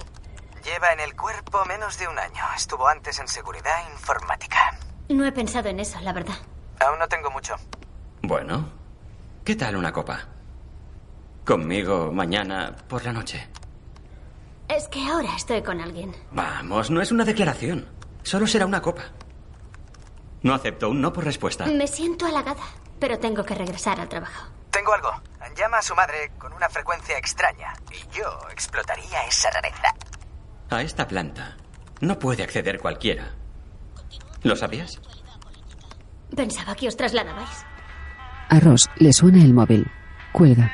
[0.63, 2.43] Lleva en el cuerpo menos de un año.
[2.55, 4.77] Estuvo antes en seguridad informática.
[5.09, 6.35] no he pensado en eso, la verdad.
[6.79, 7.55] Aún no tengo mucho.
[8.21, 8.71] Bueno,
[9.43, 10.27] ¿qué tal una copa?
[11.45, 13.47] Conmigo mañana por la noche.
[14.69, 16.15] Es que ahora estoy con alguien.
[16.31, 17.87] Vamos, no es una declaración.
[18.23, 19.03] Solo será una copa.
[20.43, 21.65] No acepto un no por respuesta.
[21.65, 22.63] Me siento halagada,
[22.99, 24.47] pero tengo que regresar al trabajo.
[24.71, 25.11] Tengo algo.
[25.57, 29.93] Llama a su madre con una frecuencia extraña y yo explotaría esa rareza.
[30.69, 31.57] A esta planta
[31.99, 33.33] no puede acceder cualquiera.
[34.43, 35.01] ¿Lo sabías?
[36.35, 37.65] Pensaba que os trasladabais.
[38.49, 39.85] A Ross le suena el móvil.
[40.31, 40.71] Cuelga.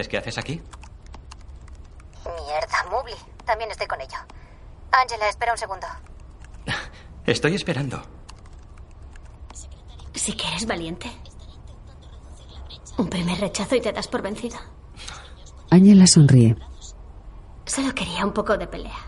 [0.00, 0.62] Entonces, ¿qué haces aquí?
[2.24, 3.12] Mierda, Mubli.
[3.44, 4.16] También estoy con ello.
[4.92, 5.86] Angela, espera un segundo.
[7.26, 8.00] Estoy esperando.
[10.14, 11.10] Sí que eres valiente.
[12.96, 14.56] Un primer rechazo y te das por vencido.
[15.70, 16.56] Ángela sonríe.
[17.66, 18.98] Solo quería un poco de pelea.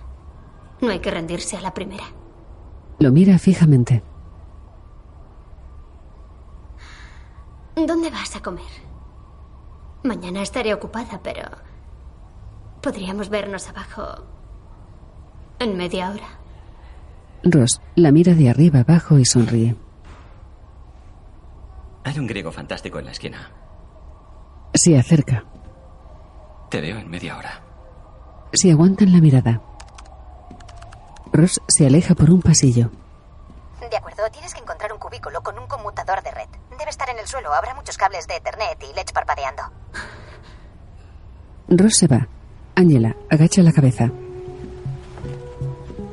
[0.83, 2.05] No hay que rendirse a la primera.
[2.99, 4.03] Lo mira fijamente.
[7.75, 8.92] ¿Dónde vas a comer?
[10.03, 11.49] Mañana estaré ocupada, pero
[12.81, 14.25] podríamos vernos abajo
[15.59, 16.29] en media hora.
[17.45, 19.77] Ross la mira de arriba abajo y sonríe.
[22.05, 23.51] Hay un griego fantástico en la esquina.
[24.75, 25.45] Se acerca.
[26.69, 27.63] Te veo en media hora.
[28.53, 29.61] Se aguantan la mirada.
[31.33, 32.91] Ross se aleja por un pasillo.
[33.89, 36.49] De acuerdo, tienes que encontrar un cubículo con un conmutador de red.
[36.83, 39.63] Debe estar en el suelo, habrá muchos cables de Ethernet y LEDs parpadeando.
[41.69, 42.27] Ross se va.
[42.75, 44.11] Angela agacha la cabeza.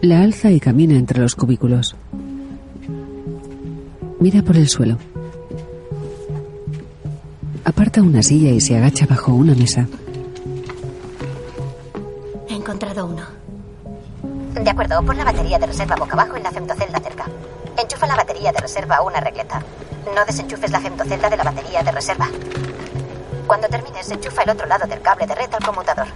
[0.01, 1.95] La alza y camina entre los cubículos.
[4.19, 4.99] Mira por el suelo.
[7.65, 9.87] Aparta una silla y se agacha bajo una mesa.
[12.47, 13.25] He encontrado uno.
[14.53, 17.25] De acuerdo, pon la batería de reserva boca abajo en la femtocelda cerca.
[17.75, 19.63] Enchufa la batería de reserva a una regleta.
[20.05, 22.27] No desenchufes la femtocelda de la batería de reserva.
[23.47, 26.07] Cuando termines, enchufa el otro lado del cable de red al conmutador.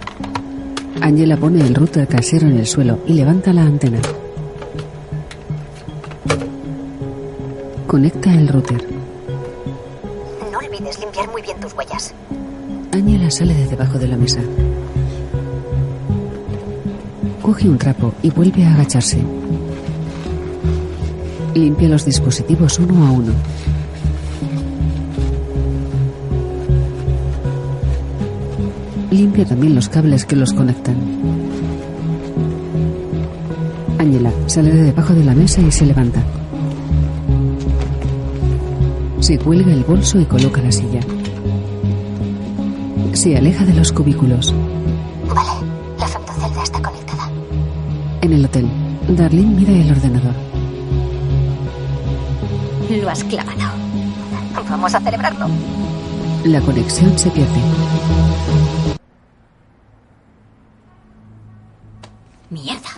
[1.00, 4.00] Angela pone el router casero en el suelo y levanta la antena.
[7.86, 8.84] Conecta el router.
[10.50, 12.14] No olvides limpiar muy bien tus huellas.
[12.92, 14.40] Angela sale de debajo de la mesa.
[17.42, 19.22] Coge un trapo y vuelve a agacharse.
[21.54, 23.32] Limpia los dispositivos uno a uno.
[29.34, 30.94] Limpia también los cables que los conectan.
[33.98, 36.22] Angela sale de debajo de la mesa y se levanta.
[39.18, 41.00] Se cuelga el bolso y coloca la silla.
[43.12, 44.54] Se aleja de los cubículos.
[45.26, 45.66] Vale,
[45.98, 47.28] la femtocelda está conectada.
[48.20, 48.68] En el hotel,
[49.08, 50.34] Darlene mira el ordenador.
[53.02, 53.58] Lo has clavado.
[54.70, 55.48] Vamos a celebrarlo.
[56.44, 57.60] La conexión se pierde.
[62.54, 62.90] Mierda.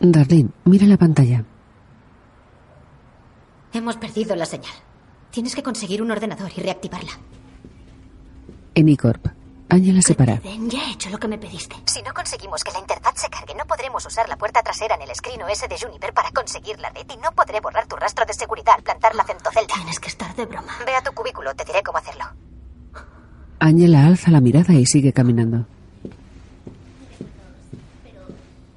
[0.00, 1.44] Darlene mira la pantalla.
[3.72, 4.74] Hemos perdido la señal.
[5.30, 7.12] Tienes que conseguir un ordenador y reactivarla.
[8.74, 9.28] En iCorp,
[9.68, 10.40] Angela se para.
[10.42, 11.76] Ya he hecho lo que me pediste.
[11.86, 15.02] Si no conseguimos que la interfaz se cargue, no podremos usar la puerta trasera en
[15.02, 18.26] el screen OS de Juniper para conseguir la red y no podré borrar tu rastro
[18.26, 19.74] de seguridad al plantar la femtocelda.
[19.74, 20.72] Tienes que estar de broma.
[20.84, 22.24] Ve a tu cubículo, te diré cómo hacerlo.
[23.60, 25.66] Angela alza la mirada y sigue caminando.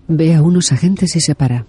[0.07, 1.65] Ve a unos agentes y se para.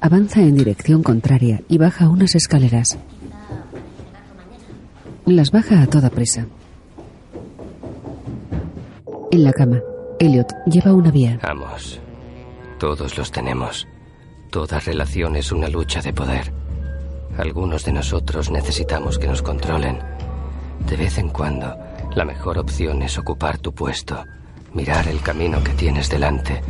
[0.00, 2.98] Avanza en dirección contraria y baja unas escaleras.
[5.26, 6.46] Las baja a toda prisa.
[9.30, 9.80] En la cama,
[10.18, 11.38] Elliot lleva una vía.
[11.42, 12.00] Vamos.
[12.78, 13.86] Todos los tenemos.
[14.50, 16.52] Toda relación es una lucha de poder.
[17.36, 19.98] Algunos de nosotros necesitamos que nos controlen.
[20.86, 21.76] De vez en cuando,
[22.14, 24.24] la mejor opción es ocupar tu puesto,
[24.74, 26.60] mirar el camino que tienes delante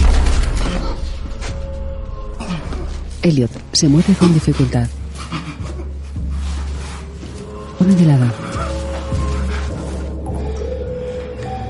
[3.21, 4.87] Elliot se mueve con dificultad.
[7.77, 8.25] Pone de lado.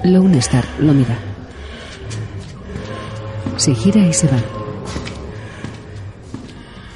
[0.03, 1.17] Lone Star lo mira.
[3.57, 4.37] Se gira y se va.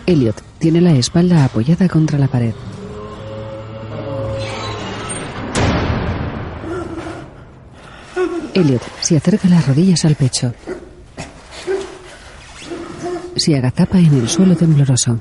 [0.06, 2.54] Elliot tiene la espalda apoyada contra la pared.
[8.60, 10.54] Elliot se acerca las rodillas al pecho.
[13.38, 15.18] Se agazapa en el suelo tembloroso.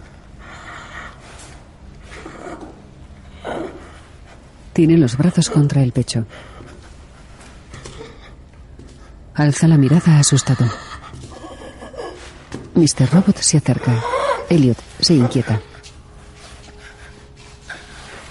[4.72, 6.26] Tiene los brazos contra el pecho.
[9.34, 10.66] Alza la mirada asustado.
[12.74, 13.08] Mr.
[13.12, 14.02] Robot se acerca.
[14.50, 15.60] Elliot se inquieta.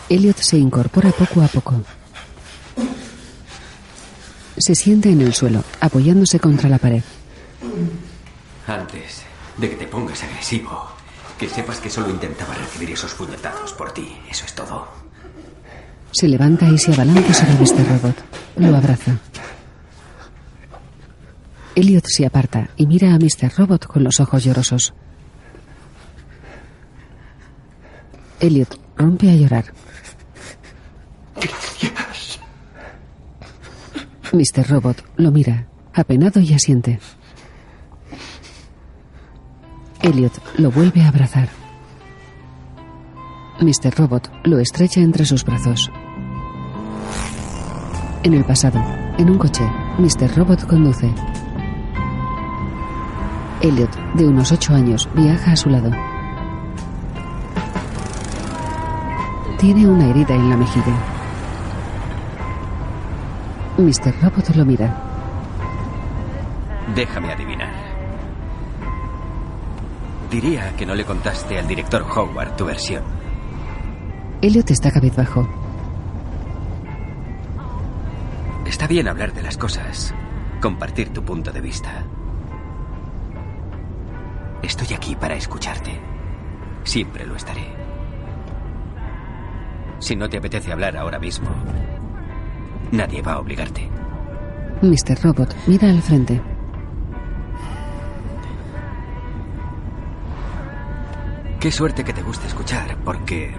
[0.09, 1.81] Elliot se incorpora poco a poco.
[4.67, 7.01] Se siente en el suelo, apoyándose contra la pared.
[8.67, 9.21] Antes
[9.55, 10.89] de que te pongas agresivo,
[11.39, 14.17] que sepas que solo intentaba recibir esos puñetazos por ti.
[14.29, 14.85] Eso es todo.
[16.11, 17.87] Se levanta y se abalanza sobre Mr.
[17.87, 18.15] Robot.
[18.57, 19.17] Lo abraza.
[21.73, 23.49] Elliot se aparta y mira a Mr.
[23.55, 24.93] Robot con los ojos llorosos.
[28.41, 29.73] Elliot rompe a llorar.
[34.37, 34.69] Mr.
[34.69, 35.65] Robot lo mira,
[35.95, 36.99] apenado y asiente.
[40.03, 41.49] Elliot lo vuelve a abrazar.
[43.59, 43.97] Mr.
[43.97, 45.91] Robot lo estrecha entre sus brazos.
[48.21, 48.79] En el pasado,
[49.17, 49.63] en un coche,
[49.97, 50.37] Mr.
[50.37, 51.11] Robot conduce.
[53.61, 55.89] Elliot, de unos ocho años, viaja a su lado.
[59.57, 61.16] Tiene una herida en la mejilla.
[63.77, 64.11] Mr.
[64.21, 64.95] Robot lo mira.
[66.95, 67.73] Déjame adivinar.
[70.31, 73.03] Diría que no le contaste al director Howard tu versión.
[74.41, 75.47] Elliot está cabizbajo.
[78.65, 80.13] Está bien hablar de las cosas,
[80.59, 82.03] compartir tu punto de vista.
[84.63, 85.99] Estoy aquí para escucharte.
[86.83, 87.67] Siempre lo estaré.
[89.99, 91.49] Si no te apetece hablar ahora mismo,
[92.91, 93.89] nadie va a obligarte.
[94.81, 95.23] Mr.
[95.23, 96.41] Robot mira al frente.
[101.59, 103.53] Qué suerte que te guste escuchar, porque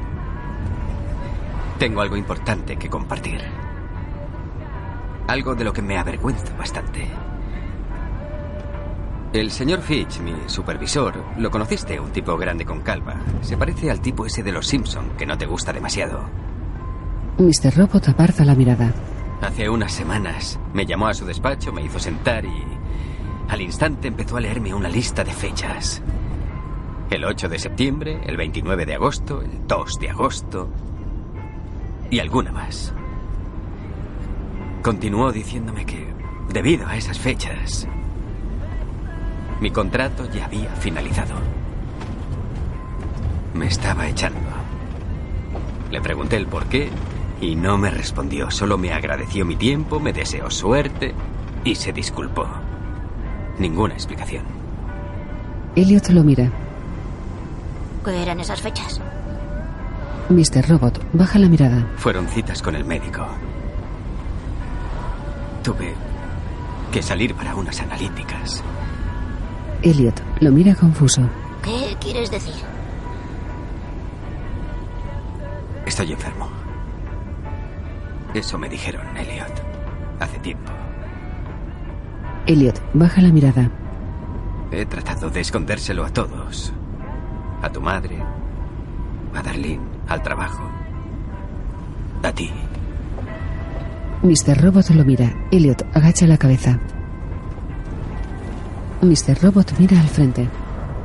[1.79, 3.41] tengo algo importante que compartir.
[5.26, 7.07] Algo de lo que me avergüenzo bastante.
[9.33, 13.16] El señor Fitch, mi supervisor, lo conociste, un tipo grande con calva.
[13.43, 16.20] Se parece al tipo ese de los Simpson, que no te gusta demasiado.
[17.37, 17.76] Mr.
[17.76, 18.93] Robot aparta la mirada.
[19.41, 22.64] Hace unas semanas me llamó a su despacho, me hizo sentar y
[23.49, 26.03] al instante empezó a leerme una lista de fechas.
[27.11, 30.68] El 8 de septiembre, el 29 de agosto, el 2 de agosto
[32.11, 32.93] y alguna más.
[34.82, 36.07] Continuó diciéndome que,
[36.53, 37.86] debido a esas fechas,
[39.61, 41.34] mi contrato ya había finalizado.
[43.55, 44.41] Me estaba echando.
[45.91, 46.91] Le pregunté el por qué
[47.41, 48.51] y no me respondió.
[48.51, 51.14] Solo me agradeció mi tiempo, me deseó suerte
[51.64, 52.47] y se disculpó.
[53.59, 54.45] Ninguna explicación.
[55.76, 56.51] Elliot lo mira.
[58.05, 59.01] ¿Qué eran esas fechas?
[60.28, 60.68] Mr.
[60.68, 61.86] Robot baja la mirada.
[61.97, 63.26] Fueron citas con el médico.
[65.62, 65.95] Tuve
[66.93, 68.62] que salir para unas analíticas.
[69.82, 71.22] Elliot lo mira confuso.
[71.62, 72.55] ¿Qué quieres decir?
[75.86, 76.57] Estoy enfermo.
[78.35, 79.62] Eso me dijeron, Elliot,
[80.20, 80.70] hace tiempo.
[82.47, 83.70] Elliot baja la mirada.
[84.70, 86.72] He tratado de escondérselo a todos.
[87.62, 88.18] A tu madre,
[89.35, 90.62] a Darlene, al trabajo.
[92.22, 92.51] A ti.
[94.22, 94.61] Mr.
[94.62, 95.33] Robot lo mira.
[95.51, 96.79] Elliot agacha la cabeza.
[99.01, 99.43] Mr.
[99.43, 100.49] Robot mira al frente.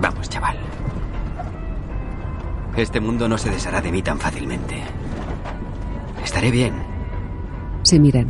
[0.01, 0.57] Vamos, chaval.
[2.75, 4.81] Este mundo no se deshará de mí tan fácilmente.
[6.23, 6.73] Estaré bien.
[7.93, 8.27] Se miran.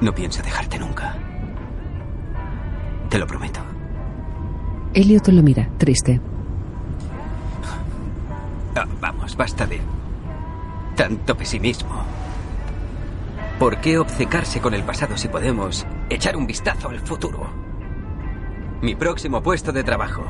[0.00, 1.16] No pienso dejarte nunca.
[3.08, 3.58] Te lo prometo.
[4.94, 6.20] Elliot lo mira, triste.
[8.76, 9.80] Ah, vamos, basta de
[10.94, 12.04] tanto pesimismo.
[13.58, 17.50] ¿Por qué obcecarse con el pasado si podemos echar un vistazo al futuro?
[18.80, 20.22] Mi próximo puesto de trabajo.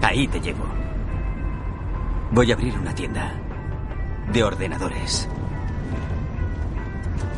[0.00, 0.64] Ahí te llevo.
[2.30, 3.39] Voy a abrir una tienda
[4.32, 5.28] de ordenadores.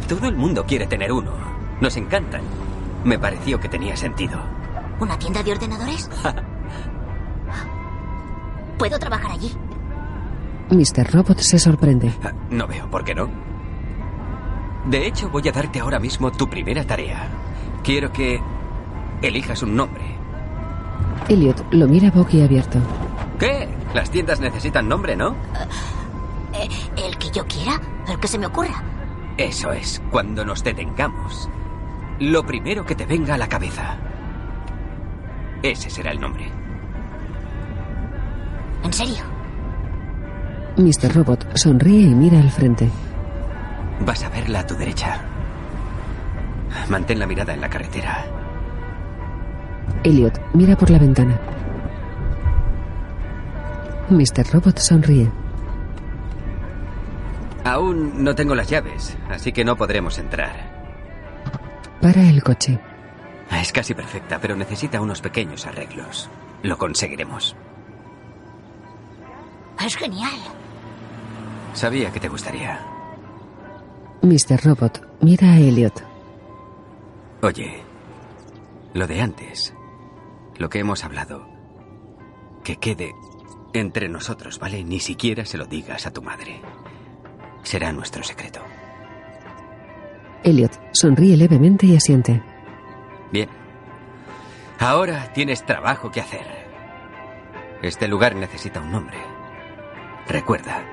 [0.08, 1.30] Todo el mundo quiere tener uno.
[1.80, 2.42] Nos encantan.
[3.04, 4.38] Me pareció que tenía sentido.
[5.00, 6.08] ¿Una tienda de ordenadores?
[8.78, 9.52] ¿Puedo trabajar allí?
[10.70, 11.12] Mr.
[11.12, 12.12] Robot se sorprende.
[12.24, 13.28] Ah, No veo por qué no.
[14.86, 17.28] De hecho, voy a darte ahora mismo tu primera tarea.
[17.84, 18.40] Quiero que
[19.22, 20.02] elijas un nombre.
[21.28, 22.78] Elliot lo mira boquiabierto.
[23.38, 23.68] ¿Qué?
[23.94, 25.30] Las tiendas necesitan nombre, ¿no?
[25.30, 26.01] Eh, ¿El que
[27.32, 27.80] yo quiera?
[28.08, 28.82] ¿El que se me ocurra?
[29.36, 31.48] Eso es, cuando nos detengamos.
[32.20, 33.96] Lo primero que te venga a la cabeza.
[35.62, 36.50] Ese será el nombre.
[38.84, 39.22] ¿En serio?
[40.76, 41.14] Mr.
[41.14, 42.88] Robot sonríe y mira al frente.
[44.04, 45.20] Vas a verla a tu derecha.
[46.88, 48.24] Mantén la mirada en la carretera.
[50.02, 51.38] Elliot mira por la ventana.
[54.10, 54.52] Mr.
[54.52, 55.41] Robot sonríe.
[57.64, 60.82] Aún no tengo las llaves, así que no podremos entrar.
[62.00, 62.78] Para el coche.
[63.50, 66.28] Es casi perfecta, pero necesita unos pequeños arreglos.
[66.62, 67.54] Lo conseguiremos.
[69.84, 70.38] Es genial.
[71.74, 72.80] Sabía que te gustaría.
[74.22, 74.64] Mr.
[74.64, 76.02] Robot mira a Elliot.
[77.42, 77.82] Oye,
[78.94, 79.74] lo de antes,
[80.58, 81.46] lo que hemos hablado,
[82.62, 83.12] que quede
[83.72, 84.84] entre nosotros, ¿vale?
[84.84, 86.60] Ni siquiera se lo digas a tu madre.
[87.62, 88.60] Será nuestro secreto.
[90.42, 92.42] Elliot sonríe levemente y asiente.
[93.32, 93.48] Bien.
[94.78, 96.44] Ahora tienes trabajo que hacer.
[97.82, 99.18] Este lugar necesita un nombre.
[100.28, 100.84] Recuerda,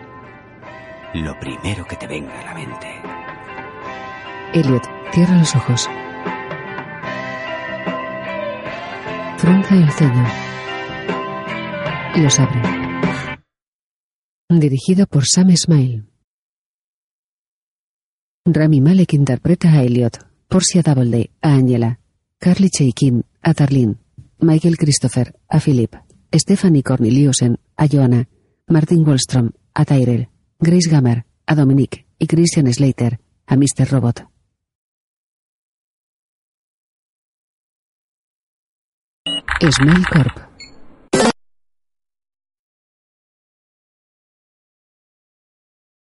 [1.14, 3.02] lo primero que te venga a la mente.
[4.54, 5.90] Elliot cierra los ojos.
[9.38, 10.26] Frunce el ceño.
[12.18, 12.62] Los abre.
[14.50, 16.09] Dirigido por Sam Smile.
[18.46, 20.18] Rami Malek interpreta a Elliot,
[20.48, 22.00] Portia Doubleday a Angela,
[22.40, 23.98] Carly Chaikin a Tarlene,
[24.40, 25.96] Michael Christopher a Philip,
[26.32, 28.28] Stephanie Corneliusen a Joanna,
[28.68, 30.30] Martin Wallstrom a Tyrell,
[30.60, 33.90] Grace Gammer a Dominic y Christian Slater a Mr.
[33.90, 34.26] Robot.
[39.72, 40.49] Smile Corp.